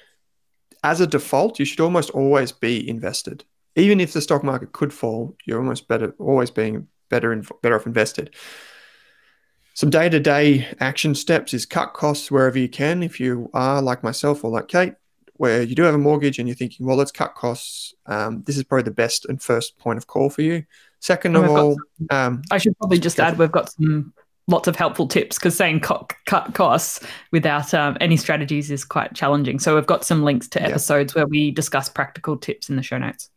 as 0.82 1.00
a 1.00 1.06
default, 1.06 1.58
you 1.58 1.64
should 1.64 1.80
almost 1.80 2.10
always 2.10 2.52
be 2.52 2.88
invested. 2.88 3.44
Even 3.74 4.00
if 4.00 4.12
the 4.12 4.22
stock 4.22 4.42
market 4.42 4.72
could 4.72 4.92
fall, 4.92 5.36
you're 5.44 5.58
almost 5.58 5.88
better, 5.88 6.14
always 6.18 6.50
being 6.50 6.86
better 7.10 7.32
and 7.32 7.46
better 7.62 7.76
off 7.76 7.86
invested. 7.86 8.34
Some 9.76 9.90
day 9.90 10.08
to 10.08 10.18
day 10.18 10.66
action 10.80 11.14
steps 11.14 11.52
is 11.52 11.66
cut 11.66 11.92
costs 11.92 12.30
wherever 12.30 12.58
you 12.58 12.66
can. 12.66 13.02
If 13.02 13.20
you 13.20 13.50
are 13.52 13.82
like 13.82 14.02
myself 14.02 14.42
or 14.42 14.50
like 14.50 14.68
Kate, 14.68 14.94
where 15.34 15.60
you 15.60 15.74
do 15.74 15.82
have 15.82 15.94
a 15.94 15.98
mortgage 15.98 16.38
and 16.38 16.48
you're 16.48 16.56
thinking, 16.56 16.86
well, 16.86 16.96
let's 16.96 17.12
cut 17.12 17.34
costs, 17.34 17.92
um, 18.06 18.42
this 18.46 18.56
is 18.56 18.64
probably 18.64 18.84
the 18.84 18.90
best 18.90 19.26
and 19.26 19.40
first 19.42 19.76
point 19.76 19.98
of 19.98 20.06
call 20.06 20.30
for 20.30 20.40
you. 20.40 20.64
Second 21.00 21.36
of 21.36 21.44
all, 21.50 21.76
some, 21.98 22.06
um, 22.08 22.42
I 22.50 22.56
should 22.56 22.74
probably 22.78 22.98
just 22.98 23.20
add 23.20 23.36
we've 23.36 23.52
got 23.52 23.70
some 23.70 24.14
lots 24.48 24.66
of 24.66 24.76
helpful 24.76 25.06
tips 25.06 25.36
because 25.36 25.54
saying 25.54 25.80
cut, 25.80 26.10
cut 26.24 26.54
costs 26.54 27.06
without 27.30 27.74
um, 27.74 27.98
any 28.00 28.16
strategies 28.16 28.70
is 28.70 28.82
quite 28.82 29.12
challenging. 29.12 29.58
So 29.58 29.74
we've 29.74 29.84
got 29.84 30.06
some 30.06 30.22
links 30.22 30.48
to 30.48 30.62
episodes 30.62 31.12
yeah. 31.14 31.20
where 31.20 31.26
we 31.26 31.50
discuss 31.50 31.90
practical 31.90 32.38
tips 32.38 32.70
in 32.70 32.76
the 32.76 32.82
show 32.82 32.96
notes. 32.96 33.28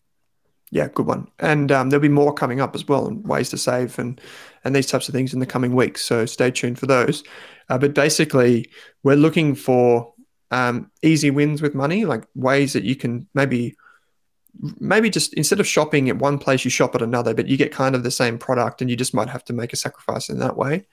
Yeah, 0.72 0.88
good 0.88 1.08
one. 1.08 1.28
And 1.40 1.72
um, 1.72 1.90
there'll 1.90 2.02
be 2.02 2.10
more 2.10 2.34
coming 2.34 2.62
up 2.62 2.76
as 2.76 2.88
well, 2.88 3.08
and 3.08 3.28
ways 3.28 3.50
to 3.50 3.58
save 3.58 3.98
and 3.98 4.22
and 4.64 4.76
these 4.76 4.88
types 4.88 5.08
of 5.08 5.16
things 5.16 5.34
in 5.34 5.40
the 5.40 5.46
coming 5.46 5.74
weeks. 5.74 6.04
So 6.04 6.26
stay 6.26 6.52
tuned 6.52 6.80
for 6.80 6.86
those. 6.86 7.24
Uh, 7.70 7.78
but 7.78 7.94
basically, 7.94 8.70
we're 9.04 9.16
looking 9.16 9.56
for 9.56 10.14
um, 10.52 10.92
easy 11.02 11.32
wins 11.32 11.62
with 11.62 11.76
money, 11.76 12.06
like 12.06 12.26
ways 12.36 12.74
that 12.74 12.84
you 12.84 12.96
can 12.96 13.28
maybe 13.34 13.76
maybe 14.80 15.10
just 15.10 15.34
instead 15.36 15.60
of 15.60 15.68
shopping 15.68 16.10
at 16.10 16.18
one 16.18 16.38
place, 16.38 16.66
you 16.66 16.72
shop 16.72 16.96
at 16.96 17.02
another, 17.02 17.34
but 17.34 17.48
you 17.48 17.58
get 17.58 17.72
kind 17.72 17.96
of 17.96 18.04
the 18.04 18.12
same 18.12 18.38
product 18.38 18.82
and 18.82 18.90
you 18.90 18.96
just 18.96 19.14
might 19.14 19.30
have 19.30 19.44
to 19.46 19.54
make 19.54 19.74
a 19.74 19.78
sacrifice 19.78 20.30
in 20.30 20.40
that 20.40 20.58
way. 20.58 20.86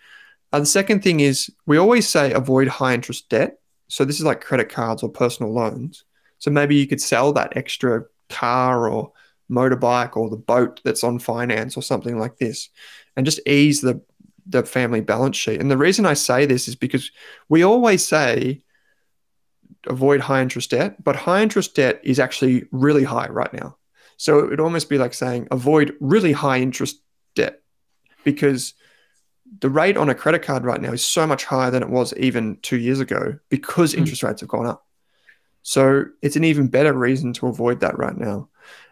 Uh, 0.53 0.61
the 0.61 0.67
second 0.67 1.03
thing 1.03 1.21
is 1.21 1.51
we 1.67 1.77
always 1.77 2.09
say 2.09 2.33
avoid 2.33 2.69
high 2.69 2.95
interest 2.95 3.29
debt. 3.29 3.59
So 3.89 4.05
this 4.05 4.19
is 4.19 4.25
like 4.25 4.41
credit 4.41 4.69
cards 4.69 5.03
or 5.03 5.09
personal 5.09 5.53
loans. 5.53 6.05
So 6.39 6.51
maybe 6.51 6.77
you 6.77 6.87
could 6.87 7.01
sell 7.01 7.33
that 7.33 7.57
extra 7.57 8.05
car 8.29 8.89
or 8.89 9.13
motorbike 9.51 10.17
or 10.17 10.29
the 10.29 10.37
boat 10.37 10.81
that's 10.85 11.05
on 11.05 11.19
finance 11.19 11.77
or 11.77 11.83
something 11.83 12.19
like 12.19 12.37
this 12.39 12.69
and 13.17 13.27
just 13.27 13.41
ease 13.47 13.81
the 13.81 14.01
the 14.49 14.63
family 14.63 15.01
balance 15.01 15.37
sheet. 15.37 15.61
And 15.61 15.71
the 15.71 15.77
reason 15.77 16.07
I 16.07 16.15
say 16.15 16.47
this 16.47 16.69
is 16.69 16.77
because 16.77 17.11
we 17.49 17.65
always 17.65 18.07
say 18.07 18.63
avoid 19.89 20.21
high 20.21 20.41
interest 20.41 20.71
debt, 20.71 21.03
but 21.03 21.17
high 21.17 21.43
interest 21.43 21.75
debt 21.75 22.01
is 22.05 22.21
actually 22.21 22.65
really 22.71 23.05
high 23.05 23.29
right 23.29 23.53
now. 23.53 23.77
So 24.17 24.39
it 24.39 24.51
would 24.51 24.61
almost 24.61 24.89
be 24.89 24.99
like 24.99 25.15
saying 25.15 25.49
avoid 25.51 25.95
really 26.01 26.33
high 26.33 26.61
interest 26.61 27.01
debt 27.35 27.61
because 28.25 28.75
the 29.61 29.71
rate 29.71 29.97
on 29.97 30.09
a 30.09 30.15
credit 30.15 30.43
card 30.43 30.65
right 30.65 30.81
now 30.81 30.93
is 30.93 31.05
so 31.05 31.27
much 31.27 31.45
higher 31.45 31.71
than 31.71 31.83
it 31.83 31.91
was 31.91 32.15
even 32.17 32.59
two 32.63 32.79
years 32.79 33.01
ago 33.01 33.39
because 33.49 33.95
mm. 33.95 33.99
interest 33.99 34.23
rates 34.23 34.41
have 34.41 34.49
gone 34.49 34.67
up. 34.67 34.85
So 35.63 36.05
it's 36.23 36.37
an 36.37 36.45
even 36.45 36.69
better 36.69 36.93
reason 36.93 37.33
to 37.35 37.49
avoid 37.49 37.81
that 37.81 37.99
right 37.99 38.17
now. 38.17 38.49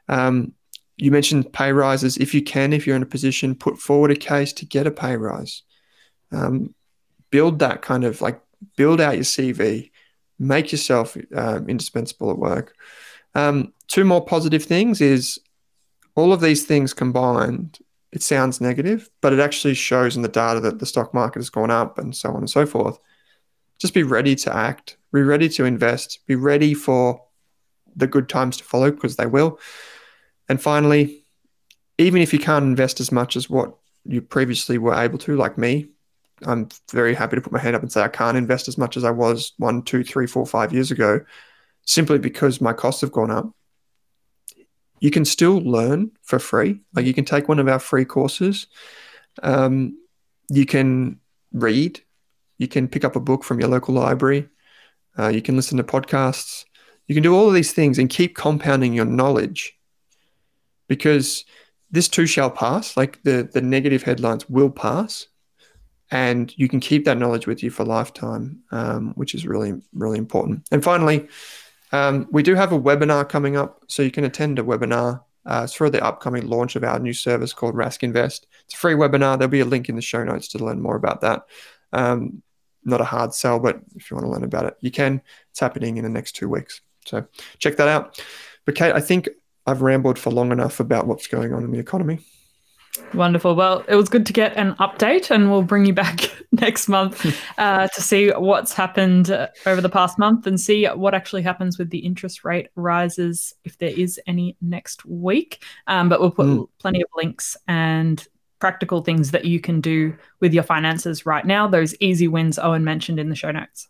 Um, 0.08 0.52
you 0.96 1.10
mentioned 1.10 1.52
pay 1.52 1.72
rises. 1.72 2.16
If 2.16 2.34
you 2.34 2.42
can, 2.42 2.72
if 2.72 2.86
you're 2.86 2.96
in 2.96 3.02
a 3.02 3.06
position, 3.06 3.54
put 3.54 3.78
forward 3.78 4.10
a 4.10 4.16
case 4.16 4.52
to 4.54 4.66
get 4.66 4.86
a 4.86 4.90
pay 4.90 5.16
rise. 5.16 5.62
Um, 6.30 6.74
build 7.30 7.58
that 7.58 7.82
kind 7.82 8.04
of 8.04 8.20
like 8.20 8.40
build 8.76 9.00
out 9.00 9.14
your 9.14 9.24
CV 9.24 9.90
make 10.38 10.72
yourself 10.72 11.16
um, 11.34 11.68
indispensable 11.68 12.30
at 12.30 12.38
work. 12.38 12.74
Um, 13.34 13.72
two 13.88 14.04
more 14.04 14.24
positive 14.24 14.64
things 14.64 15.00
is 15.00 15.38
all 16.14 16.32
of 16.32 16.40
these 16.40 16.64
things 16.64 16.94
combined. 16.94 17.78
It 18.12 18.22
sounds 18.22 18.60
negative, 18.60 19.10
but 19.20 19.32
it 19.32 19.40
actually 19.40 19.74
shows 19.74 20.16
in 20.16 20.22
the 20.22 20.28
data 20.28 20.60
that 20.60 20.78
the 20.78 20.86
stock 20.86 21.12
market 21.12 21.40
has 21.40 21.50
gone 21.50 21.70
up 21.70 21.98
and 21.98 22.14
so 22.14 22.30
on 22.30 22.36
and 22.36 22.50
so 22.50 22.64
forth. 22.64 22.98
Just 23.78 23.94
be 23.94 24.04
ready 24.04 24.36
to 24.36 24.54
act, 24.54 24.96
be 25.12 25.22
ready 25.22 25.48
to 25.50 25.64
invest, 25.64 26.20
be 26.26 26.36
ready 26.36 26.74
for 26.74 27.20
the 27.96 28.06
good 28.06 28.28
times 28.28 28.56
to 28.58 28.64
follow 28.64 28.90
because 28.90 29.16
they 29.16 29.26
will. 29.26 29.58
And 30.48 30.60
finally, 30.60 31.24
even 31.98 32.20
if 32.20 32.32
you 32.32 32.38
can't 32.38 32.64
invest 32.64 33.00
as 33.00 33.12
much 33.12 33.36
as 33.36 33.48
what 33.48 33.74
you 34.04 34.20
previously 34.20 34.78
were 34.78 34.94
able 34.94 35.18
to, 35.18 35.36
like 35.36 35.56
me, 35.56 35.88
I'm 36.42 36.68
very 36.90 37.14
happy 37.14 37.36
to 37.36 37.42
put 37.42 37.52
my 37.52 37.58
hand 37.58 37.76
up 37.76 37.82
and 37.82 37.90
say 37.90 38.02
I 38.02 38.08
can't 38.08 38.36
invest 38.36 38.68
as 38.68 38.76
much 38.76 38.96
as 38.96 39.04
I 39.04 39.10
was 39.10 39.52
one, 39.58 39.82
two, 39.82 40.04
three, 40.04 40.26
four, 40.26 40.44
five 40.46 40.72
years 40.72 40.90
ago, 40.90 41.20
simply 41.86 42.18
because 42.18 42.60
my 42.60 42.72
costs 42.72 43.00
have 43.00 43.12
gone 43.12 43.30
up. 43.30 43.50
You 45.00 45.10
can 45.10 45.24
still 45.24 45.58
learn 45.58 46.10
for 46.22 46.38
free. 46.38 46.80
Like 46.94 47.06
you 47.06 47.14
can 47.14 47.24
take 47.24 47.48
one 47.48 47.58
of 47.58 47.68
our 47.68 47.78
free 47.78 48.04
courses. 48.04 48.66
Um, 49.42 49.98
you 50.50 50.66
can 50.66 51.20
read. 51.52 52.00
You 52.58 52.68
can 52.68 52.88
pick 52.88 53.04
up 53.04 53.16
a 53.16 53.20
book 53.20 53.44
from 53.44 53.60
your 53.60 53.68
local 53.68 53.94
library. 53.94 54.48
Uh, 55.18 55.28
you 55.28 55.42
can 55.42 55.56
listen 55.56 55.76
to 55.78 55.84
podcasts. 55.84 56.64
You 57.06 57.14
can 57.14 57.22
do 57.22 57.34
all 57.34 57.48
of 57.48 57.54
these 57.54 57.72
things 57.72 57.98
and 57.98 58.08
keep 58.08 58.34
compounding 58.34 58.94
your 58.94 59.04
knowledge 59.04 59.78
because 60.88 61.44
this 61.90 62.08
too 62.08 62.26
shall 62.26 62.50
pass. 62.50 62.96
Like 62.96 63.22
the, 63.22 63.48
the 63.52 63.60
negative 63.60 64.02
headlines 64.02 64.48
will 64.48 64.70
pass 64.70 65.28
and 66.10 66.52
you 66.56 66.68
can 66.68 66.80
keep 66.80 67.04
that 67.04 67.18
knowledge 67.18 67.46
with 67.46 67.62
you 67.62 67.70
for 67.70 67.84
lifetime, 67.84 68.60
um, 68.70 69.12
which 69.16 69.34
is 69.34 69.46
really, 69.46 69.80
really 69.92 70.18
important. 70.18 70.66
And 70.70 70.82
finally, 70.82 71.28
um, 71.92 72.28
we 72.30 72.42
do 72.42 72.54
have 72.54 72.72
a 72.72 72.80
webinar 72.80 73.28
coming 73.28 73.56
up, 73.56 73.82
so 73.88 74.02
you 74.02 74.10
can 74.10 74.24
attend 74.24 74.58
a 74.58 74.62
webinar. 74.62 75.22
Uh, 75.46 75.62
it's 75.64 75.74
for 75.74 75.90
the 75.90 76.02
upcoming 76.04 76.46
launch 76.46 76.76
of 76.76 76.84
our 76.84 76.98
new 76.98 77.12
service 77.12 77.52
called 77.52 77.74
Rask 77.74 78.02
Invest. 78.02 78.46
It's 78.64 78.74
a 78.74 78.76
free 78.76 78.94
webinar. 78.94 79.38
There'll 79.38 79.50
be 79.50 79.60
a 79.60 79.64
link 79.64 79.88
in 79.88 79.96
the 79.96 80.02
show 80.02 80.24
notes 80.24 80.48
to 80.48 80.64
learn 80.64 80.80
more 80.80 80.96
about 80.96 81.20
that. 81.22 81.46
Um, 81.92 82.42
not 82.84 83.00
a 83.00 83.04
hard 83.04 83.34
sell, 83.34 83.58
but 83.58 83.80
if 83.96 84.10
you 84.10 84.16
want 84.16 84.26
to 84.26 84.30
learn 84.30 84.44
about 84.44 84.66
it, 84.66 84.76
you 84.80 84.90
can. 84.90 85.22
It's 85.50 85.60
happening 85.60 85.96
in 85.96 86.04
the 86.04 86.10
next 86.10 86.32
two 86.32 86.48
weeks. 86.48 86.80
So 87.06 87.26
check 87.58 87.76
that 87.76 87.88
out. 87.88 88.20
But 88.66 88.74
Kate, 88.74 88.94
I 88.94 89.00
think 89.00 89.28
I've 89.66 89.82
rambled 89.82 90.18
for 90.18 90.30
long 90.30 90.52
enough 90.52 90.80
about 90.80 91.06
what's 91.06 91.26
going 91.26 91.52
on 91.52 91.64
in 91.64 91.70
the 91.70 91.78
economy. 91.78 92.20
Wonderful. 93.12 93.56
Well, 93.56 93.84
it 93.88 93.96
was 93.96 94.08
good 94.08 94.24
to 94.26 94.32
get 94.32 94.56
an 94.56 94.74
update, 94.74 95.30
and 95.30 95.50
we'll 95.50 95.62
bring 95.62 95.84
you 95.84 95.92
back 95.92 96.30
next 96.52 96.88
month 96.88 97.36
uh, 97.58 97.88
to 97.88 98.00
see 98.00 98.30
what's 98.30 98.72
happened 98.72 99.30
uh, 99.30 99.48
over 99.66 99.80
the 99.80 99.88
past 99.88 100.16
month 100.16 100.46
and 100.46 100.60
see 100.60 100.86
what 100.86 101.12
actually 101.12 101.42
happens 101.42 101.76
with 101.76 101.90
the 101.90 101.98
interest 101.98 102.44
rate 102.44 102.68
rises, 102.76 103.52
if 103.64 103.78
there 103.78 103.90
is 103.90 104.20
any 104.26 104.56
next 104.60 105.04
week. 105.04 105.64
Um, 105.88 106.08
but 106.08 106.20
we'll 106.20 106.30
put 106.30 106.46
mm. 106.46 106.68
plenty 106.78 107.02
of 107.02 107.08
links 107.16 107.56
and 107.66 108.24
practical 108.60 109.02
things 109.02 109.32
that 109.32 109.44
you 109.44 109.60
can 109.60 109.80
do 109.80 110.16
with 110.40 110.54
your 110.54 110.62
finances 110.62 111.26
right 111.26 111.44
now. 111.44 111.66
Those 111.66 111.94
easy 112.00 112.28
wins 112.28 112.58
Owen 112.58 112.84
mentioned 112.84 113.18
in 113.18 113.28
the 113.28 113.34
show 113.34 113.50
notes. 113.50 113.88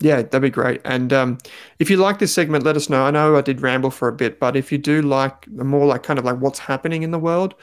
Yeah, 0.00 0.22
that'd 0.22 0.42
be 0.42 0.50
great. 0.50 0.80
And 0.84 1.12
um, 1.12 1.38
if 1.80 1.90
you 1.90 1.96
like 1.96 2.20
this 2.20 2.32
segment, 2.32 2.64
let 2.64 2.76
us 2.76 2.88
know. 2.88 3.02
I 3.02 3.10
know 3.10 3.36
I 3.36 3.40
did 3.40 3.60
ramble 3.60 3.90
for 3.90 4.06
a 4.06 4.12
bit, 4.12 4.38
but 4.38 4.54
if 4.56 4.70
you 4.70 4.78
do 4.78 5.02
like 5.02 5.48
more 5.48 5.86
like 5.86 6.04
kind 6.04 6.18
of 6.18 6.24
like 6.24 6.38
what's 6.38 6.60
happening 6.60 7.02
in 7.02 7.10
the 7.10 7.18
world, 7.18 7.54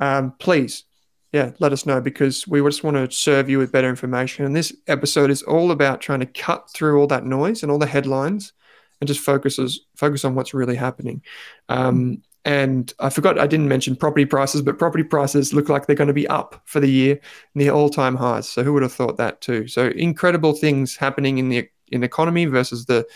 um, 0.00 0.32
please, 0.40 0.84
yeah, 1.32 1.52
let 1.60 1.72
us 1.72 1.86
know 1.86 2.00
because 2.00 2.48
we 2.48 2.60
just 2.62 2.82
want 2.82 2.96
to 2.96 3.16
serve 3.16 3.48
you 3.48 3.58
with 3.58 3.70
better 3.70 3.88
information. 3.88 4.44
And 4.44 4.56
this 4.56 4.74
episode 4.88 5.30
is 5.30 5.42
all 5.44 5.70
about 5.70 6.00
trying 6.00 6.20
to 6.20 6.26
cut 6.26 6.68
through 6.70 6.98
all 6.98 7.06
that 7.06 7.24
noise 7.24 7.62
and 7.62 7.70
all 7.70 7.78
the 7.78 7.86
headlines 7.86 8.52
and 9.00 9.06
just 9.06 9.20
focuses 9.20 9.86
focus 9.96 10.24
on 10.24 10.34
what's 10.34 10.54
really 10.54 10.76
happening. 10.76 11.22
Um, 11.68 12.22
and 12.44 12.92
I 12.98 13.10
forgot 13.10 13.38
I 13.38 13.46
didn't 13.46 13.68
mention 13.68 13.94
property 13.94 14.26
prices, 14.26 14.62
but 14.62 14.78
property 14.78 15.04
prices 15.04 15.52
look 15.52 15.68
like 15.68 15.86
they're 15.86 15.96
going 15.96 16.08
to 16.08 16.14
be 16.14 16.26
up 16.28 16.60
for 16.64 16.80
the 16.80 16.90
year 16.90 17.20
near 17.54 17.72
all-time 17.72 18.16
highs. 18.16 18.48
So 18.48 18.64
who 18.64 18.72
would 18.72 18.82
have 18.82 18.92
thought 18.92 19.16
that 19.18 19.40
too? 19.40 19.68
So 19.68 19.88
incredible 19.88 20.52
things 20.52 20.96
happening 20.96 21.38
in 21.38 21.48
the 21.48 21.68
in 21.88 22.00
the 22.00 22.06
economy 22.06 22.46
versus 22.46 22.86
the 22.86 23.06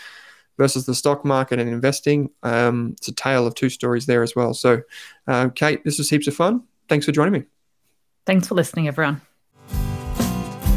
versus 0.57 0.85
the 0.85 0.95
stock 0.95 1.23
market 1.25 1.59
and 1.59 1.69
investing. 1.69 2.29
Um, 2.43 2.95
it's 2.97 3.07
a 3.07 3.13
tale 3.13 3.45
of 3.45 3.55
two 3.55 3.69
stories 3.69 4.05
there 4.05 4.23
as 4.23 4.35
well. 4.35 4.53
So, 4.53 4.81
uh, 5.27 5.49
Kate, 5.49 5.83
this 5.83 5.97
was 5.97 6.09
heaps 6.09 6.27
of 6.27 6.35
fun. 6.35 6.63
Thanks 6.89 7.05
for 7.05 7.11
joining 7.11 7.33
me. 7.33 7.43
Thanks 8.25 8.47
for 8.47 8.55
listening, 8.55 8.87
everyone. 8.87 9.21